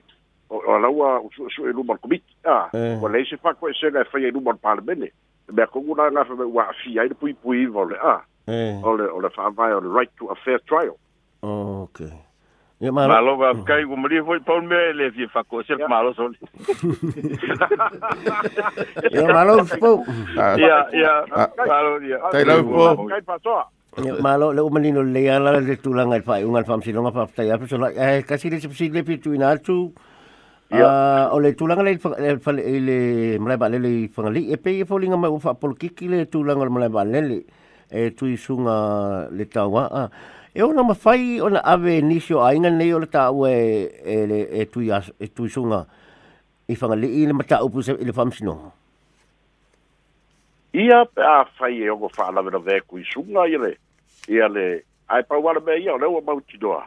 a 0.53 0.77
laua 0.79 1.19
usuʻesuʻe 1.27 1.73
luma 1.73 1.93
le 1.93 1.99
komiti 1.99 2.35
a 2.45 2.69
ua 3.01 3.09
lei 3.11 3.25
se 3.25 3.35
fakoʻesega 3.35 4.01
e 4.01 4.09
faia 4.11 4.27
i 4.31 4.35
luma 4.35 4.51
le 4.51 4.57
palemene 4.63 5.09
mea 5.51 5.67
kou 5.67 5.95
lagafa 5.95 6.35
me 6.35 6.45
ua 6.45 6.63
a'afia 6.71 7.01
ai 7.01 7.07
le 7.11 7.15
puipuiva 7.15 7.79
o 7.81 7.85
le 7.85 7.97
a 7.99 8.15
o 8.87 8.95
le 8.97 9.07
o 9.11 9.19
le 9.19 9.29
fa'avae 9.29 9.73
o 9.75 9.79
le 9.81 9.89
right 9.97 10.11
to 10.17 10.31
a 10.31 10.35
fair 10.35 10.59
trial 10.67 10.95
okay 11.43 12.11
Malova 12.83 13.53
kai 13.63 13.85
go 13.87 13.95
mali 13.95 14.19
foi 14.27 14.39
pon 14.43 14.67
me 14.67 14.75
e 14.75 14.91
le 14.93 15.05
fi 15.15 15.23
fa 15.31 15.39
ko 15.47 15.63
se 15.63 15.75
malo 15.87 16.11
so. 16.17 16.25
Ya 19.13 19.23
malo 19.31 19.63
fo. 19.63 20.03
Ya 20.35 20.83
ya 20.91 21.11
malo 21.63 22.03
ya. 22.03 22.19
Kai 22.35 22.43
lo 22.43 22.57
fo. 22.67 23.07
Kai 23.07 23.21
pa 23.23 23.37
Malo 23.97 24.53
le 24.53 24.61
umanino 24.61 25.03
le 25.03 25.29
ala 25.29 25.59
le 25.61 25.77
tulanga 25.79 26.15
il 26.15 26.23
fai 26.23 26.43
unga 26.43 26.63
fam 26.63 26.79
silonga 26.81 27.11
fa 27.11 27.27
ftai 27.29 27.51
apa 27.53 27.67
so 27.67 27.77
eh 27.85 28.23
kasi 28.25 28.49
le 28.49 28.59
sipsi 28.59 28.89
le 28.89 29.03
pitu 29.03 29.33
ina 29.35 29.55
tu 29.61 29.93
ah 30.71 31.29
o 31.31 31.37
le 31.37 31.53
tulanga 31.53 31.83
le 31.85 31.99
le 32.01 33.37
mlai 33.37 33.57
ba 33.57 33.67
e, 33.69 33.69
le 33.69 33.77
le 33.77 34.07
fangali 34.11 34.49
e 34.49 34.57
pe 34.57 34.79
e 34.81 34.85
folinga 34.85 35.15
mai 35.15 35.29
ufa 35.29 35.53
pol 35.53 35.77
kiki 35.77 36.07
le 36.09 36.25
tulanga 36.27 36.65
mlai 36.67 36.89
ba 36.89 37.03
le 37.05 37.21
le 37.21 37.39
e 37.93 38.09
tu 38.17 38.25
isunga 38.25 39.29
le 39.29 39.45
tawa 39.47 40.09
e 40.51 40.61
ona 40.65 40.81
mafai 40.81 41.37
ona 41.39 41.61
ave 41.61 42.01
nisio 42.01 42.41
ainga 42.41 42.69
nei 42.73 42.93
o 42.97 42.97
le 42.97 43.05
tawa 43.09 43.45
e 43.51 44.17
le 44.25 44.49
e 44.57 44.69
tu 44.73 44.79
e 44.81 45.29
tu 45.31 45.43
e, 45.45 45.45
e 45.45 45.45
isunga 45.45 45.85
i 46.65 46.73
fangali 46.75 47.27
le 47.29 47.33
mata 47.33 47.61
upu 47.63 47.77
le 47.85 48.11
fam 48.11 48.31
silonga 48.33 48.73
ia 50.73 51.05
a 51.15 51.45
fai 51.57 51.77
e 51.77 51.89
ogo 51.89 52.09
fa 52.09 52.31
lavera 52.31 52.57
ve 52.59 52.81
ku 52.85 52.97
isunga 52.99 53.45
ile 53.47 53.77
ia 54.27 54.47
le 54.47 54.83
ai 55.07 55.23
pa 55.23 55.37
wala 55.37 55.59
be 55.61 55.77
ia 55.77 55.95
le 55.97 56.05
o 56.05 56.19
mau 56.25 56.41
ti 56.41 56.57
doa 56.57 56.81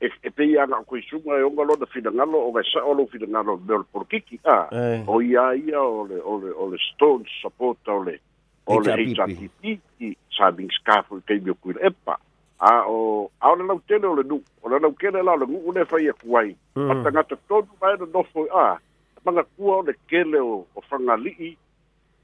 e 0.00 0.10
e 0.22 0.30
pe 0.30 0.44
ia 0.44 0.66
ku 0.84 0.96
isunga 0.96 1.38
e 1.38 1.42
ogo 1.42 1.62
lo 1.64 1.76
da 1.76 1.86
fina 1.86 2.10
ngalo 2.12 2.36
o 2.36 2.50
ga 2.52 2.60
sa 2.68 2.84
o 2.84 2.92
lo 2.94 3.06
fina 3.06 3.24
ngalo 3.26 3.56
be 3.64 3.74
o 3.74 3.82
por 3.92 4.04
kiki 4.12 4.38
eh. 4.44 5.02
o 5.08 5.22
ia 5.22 5.54
ia 5.56 5.80
o 5.80 6.04
le 6.04 6.76
stone 6.92 7.24
support 7.40 7.80
o 7.88 8.04
le 8.04 8.20
o 8.66 8.78
le 8.80 9.00
ita 9.02 9.24
ti 9.24 9.48
ti 9.60 9.80
ti 9.96 10.16
sa 10.28 10.52
bin 10.52 10.68
skafu 10.68 11.20
te 11.24 11.40
bi 11.40 11.50
e 11.80 11.90
pa 12.04 12.12
a 12.60 12.84
o 12.84 13.30
a 13.40 13.48
o 13.48 13.54
le 13.56 13.64
lau 13.64 13.80
tele 13.88 14.04
o 14.04 14.14
le 14.20 14.22
nu 14.22 14.36
o 14.62 14.68
le 14.68 14.78
lau 14.80 14.92
kele 14.92 15.22
la 15.24 15.32
o 15.32 15.36
le 15.36 15.46
ngu 15.48 15.64
une 15.72 15.84
fai 15.88 16.04
e 16.12 16.12
kuai 16.12 16.52
patanga 16.74 17.24
hmm. 17.24 17.28
te 17.28 17.36
tonu 17.48 17.72
mai 17.80 17.96
no 18.12 18.22
fo 18.28 18.44
a 18.52 18.76
manga 19.24 19.42
kua 19.56 19.80
o 19.80 19.82
le 19.88 19.94
kele 20.08 20.36
o 20.40 20.66
o 20.76 20.80
fanga 20.92 21.16
i 21.24 21.56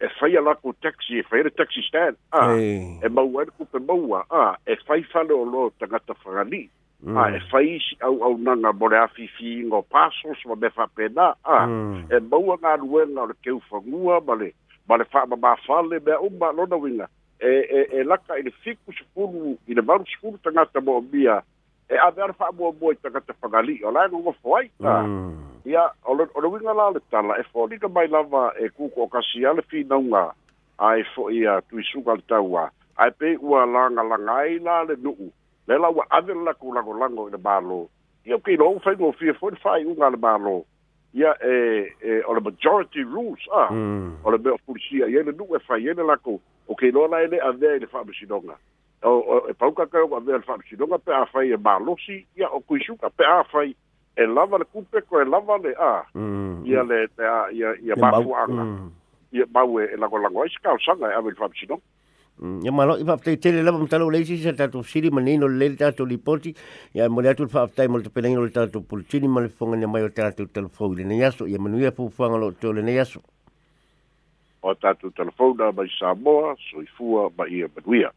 e 0.00 0.08
fai 0.18 0.34
ala 0.36 0.54
ko 0.56 0.74
taxi 0.82 1.18
e 1.18 1.22
fai 1.28 1.42
le 1.46 1.50
taxi 1.50 1.80
stand 1.86 2.16
ah 2.32 2.50
hey. 2.54 2.98
e 3.04 3.08
mau 3.16 3.30
ai 3.38 3.46
ko 3.54 3.62
pe 3.72 3.78
mau 3.88 4.00
ah 4.40 4.54
e 4.70 4.74
fai 4.86 5.00
fale 5.12 5.32
o 5.38 5.44
lo 5.44 5.70
ta 5.78 5.86
gata 5.86 6.12
ah 6.26 6.44
mm. 6.44 7.16
e 7.34 7.40
fai 7.50 7.78
si 7.84 7.94
au 8.02 8.22
au 8.22 8.36
nanga 8.38 8.72
bore 8.72 8.96
a 8.98 9.06
fifi 9.08 9.62
ngo 9.66 9.82
paso 9.92 10.34
so 10.42 10.54
me 10.56 10.68
fa 10.76 10.86
pena 10.96 11.26
ah 11.44 11.66
mm. 11.66 12.10
e 12.14 12.20
mau 12.30 12.42
nga 12.60 12.72
ruenga 12.76 13.22
o 13.22 13.26
le 13.30 13.34
keu 13.42 13.60
fangua 13.70 14.20
ma 14.26 14.34
le 14.34 14.50
ma 14.88 14.96
ma 15.30 15.36
ma 15.44 15.54
fale 15.66 15.96
me 16.00 16.12
lona 16.56 16.76
winga 16.84 17.06
e 17.38 17.50
e 17.78 18.00
e 18.00 18.02
laka 18.02 18.34
i 18.38 18.42
le 18.42 18.50
fiku 18.64 18.92
sikuru 18.98 19.56
i 19.70 19.74
le 19.74 19.82
maru 19.82 20.04
sikuru 20.10 20.36
ta 20.42 20.50
gata 20.50 20.80
mo 20.80 21.00
bia 21.00 21.42
e 21.88 21.94
a 22.06 22.10
ver 22.10 22.32
fa 22.34 22.50
mo 22.58 22.74
mo 22.80 22.90
ta 23.02 23.08
gata 23.10 23.32
fagani 23.40 23.80
o 23.86 23.90
la 23.90 24.04
e 24.06 24.08
ngongo 24.10 24.34
ia 25.64 25.80
o 26.04 26.14
le 26.14 26.46
uiga 26.48 26.74
la 26.74 26.90
le 26.92 27.00
tala 27.10 27.36
e 27.40 27.42
foliga 27.42 27.88
mai 27.88 28.06
lava 28.08 28.52
e 28.60 28.68
kuko 28.68 29.02
o 29.02 29.06
kasi 29.08 29.44
a 29.48 29.52
le 29.52 29.62
finauga 29.62 30.34
ae 30.78 31.02
fo'i 31.14 31.46
a 31.46 31.60
tuisuga 31.62 32.14
le 32.14 32.22
taua 32.28 32.68
ae 33.00 33.10
pei 33.10 33.36
ua 33.40 33.64
lagalaga 33.66 34.32
ai 34.36 34.58
la 34.58 34.82
le 34.84 34.96
nu'u 35.00 35.32
le 35.66 35.78
la 35.80 35.88
ua 35.88 36.04
ave 36.10 36.34
le 36.36 36.44
lako 36.44 36.74
lagolago 36.74 37.28
i 37.28 37.32
le 37.32 37.40
mālō 37.40 37.78
ia 38.28 38.36
keiloou 38.44 38.80
faigofia 38.84 39.32
foi 39.40 39.50
le 39.56 39.60
fa'aiʻuga 39.64 40.06
a 40.06 40.10
le 40.12 40.20
mālō 40.20 40.56
ia 41.14 41.32
e 41.40 41.54
e 42.04 42.20
o 42.28 42.34
le 42.36 42.40
majority 42.44 43.00
rules 43.08 43.40
a 43.52 43.72
mm. 43.72 44.20
o 44.24 44.30
le 44.30 44.38
mea 44.38 44.52
o 44.52 44.60
polisia 44.68 45.08
iai 45.08 45.24
le 45.24 45.32
nu'u 45.32 45.56
e 45.56 45.62
fai 45.64 45.80
ai 45.80 45.96
le 45.96 46.04
lako 46.04 46.36
o 46.68 46.76
keiloa 46.76 47.08
la 47.08 47.22
e 47.24 47.30
le 47.32 47.40
avea 47.40 47.76
i 47.76 47.80
le 47.80 47.86
fa'amasinoga 47.86 48.58
o 49.04 49.40
e 49.48 49.56
pauka 49.56 49.86
kai 49.86 50.04
o 50.04 50.12
avea 50.16 50.36
le 50.36 50.44
fa'amasinoga 50.44 50.98
pe 50.98 51.14
afai 51.22 51.52
e 51.52 51.56
mālosi 51.56 52.26
ia 52.36 52.52
o 52.52 52.60
kuisuga 52.60 53.08
pe 53.16 53.24
afai 53.24 53.72
e 54.16 54.26
lava 54.26 54.58
le 54.58 54.64
kupe 54.64 55.00
ko 55.08 55.20
e 55.20 55.24
lava 55.24 55.54
le 55.62 55.72
a 55.78 55.92
mm. 56.16 56.64
ia 56.66 56.82
le 56.84 56.98
te 57.16 57.24
a 57.26 57.50
ia 57.50 57.74
ia 57.82 57.96
mafuaga 57.98 58.52
mm. 58.52 58.88
ia 59.32 59.46
mau 59.54 59.80
e, 59.82 59.90
e 59.92 59.96
lagolago 59.98 60.42
ai 60.42 60.48
se 60.54 60.58
kaosaga 60.62 61.10
e 61.10 61.14
ave 61.18 61.30
le 61.30 61.36
faapasinoga 61.40 61.82
mm, 62.38 62.60
ia 62.64 62.72
malo 62.72 62.96
i 62.96 63.04
faapetaitele 63.08 63.62
lava 63.66 63.78
matalau 63.82 64.10
le 64.10 64.20
isi 64.22 64.38
sa 64.42 64.52
tatou 64.54 64.84
sili 64.86 65.10
ma 65.10 65.20
leino 65.20 65.48
lelei 65.50 65.74
le 65.74 65.76
tatou 65.82 66.06
lipoti 66.06 66.54
ia 66.94 67.08
mo 67.10 67.20
le 67.22 67.28
atu 67.32 67.42
le 67.42 67.50
faafetai 67.50 67.88
mo 67.88 67.98
le 67.98 68.04
tapeleino 68.06 68.44
le 68.44 68.50
tatou 68.54 68.82
politini 68.86 69.26
ma 69.28 69.40
le 69.42 69.48
fogania 69.48 69.88
mai 69.88 70.04
o 70.04 70.08
tatou 70.14 70.46
telefou 70.46 70.92
i 70.94 71.02
lenei 71.02 71.24
aso 71.26 71.46
ia 71.46 71.58
manuia 71.58 71.90
fuafuaga 71.90 72.38
loo 72.38 72.52
teo 72.54 72.72
lenei 72.72 72.98
aso 73.02 73.20
o 74.62 74.74
tatou 74.74 75.10
telefona 75.10 75.72
mai 75.72 75.90
samoa 75.98 76.54
soifua 76.70 77.30
ma 77.36 77.50
ia 77.50 77.66
manuia 77.74 78.14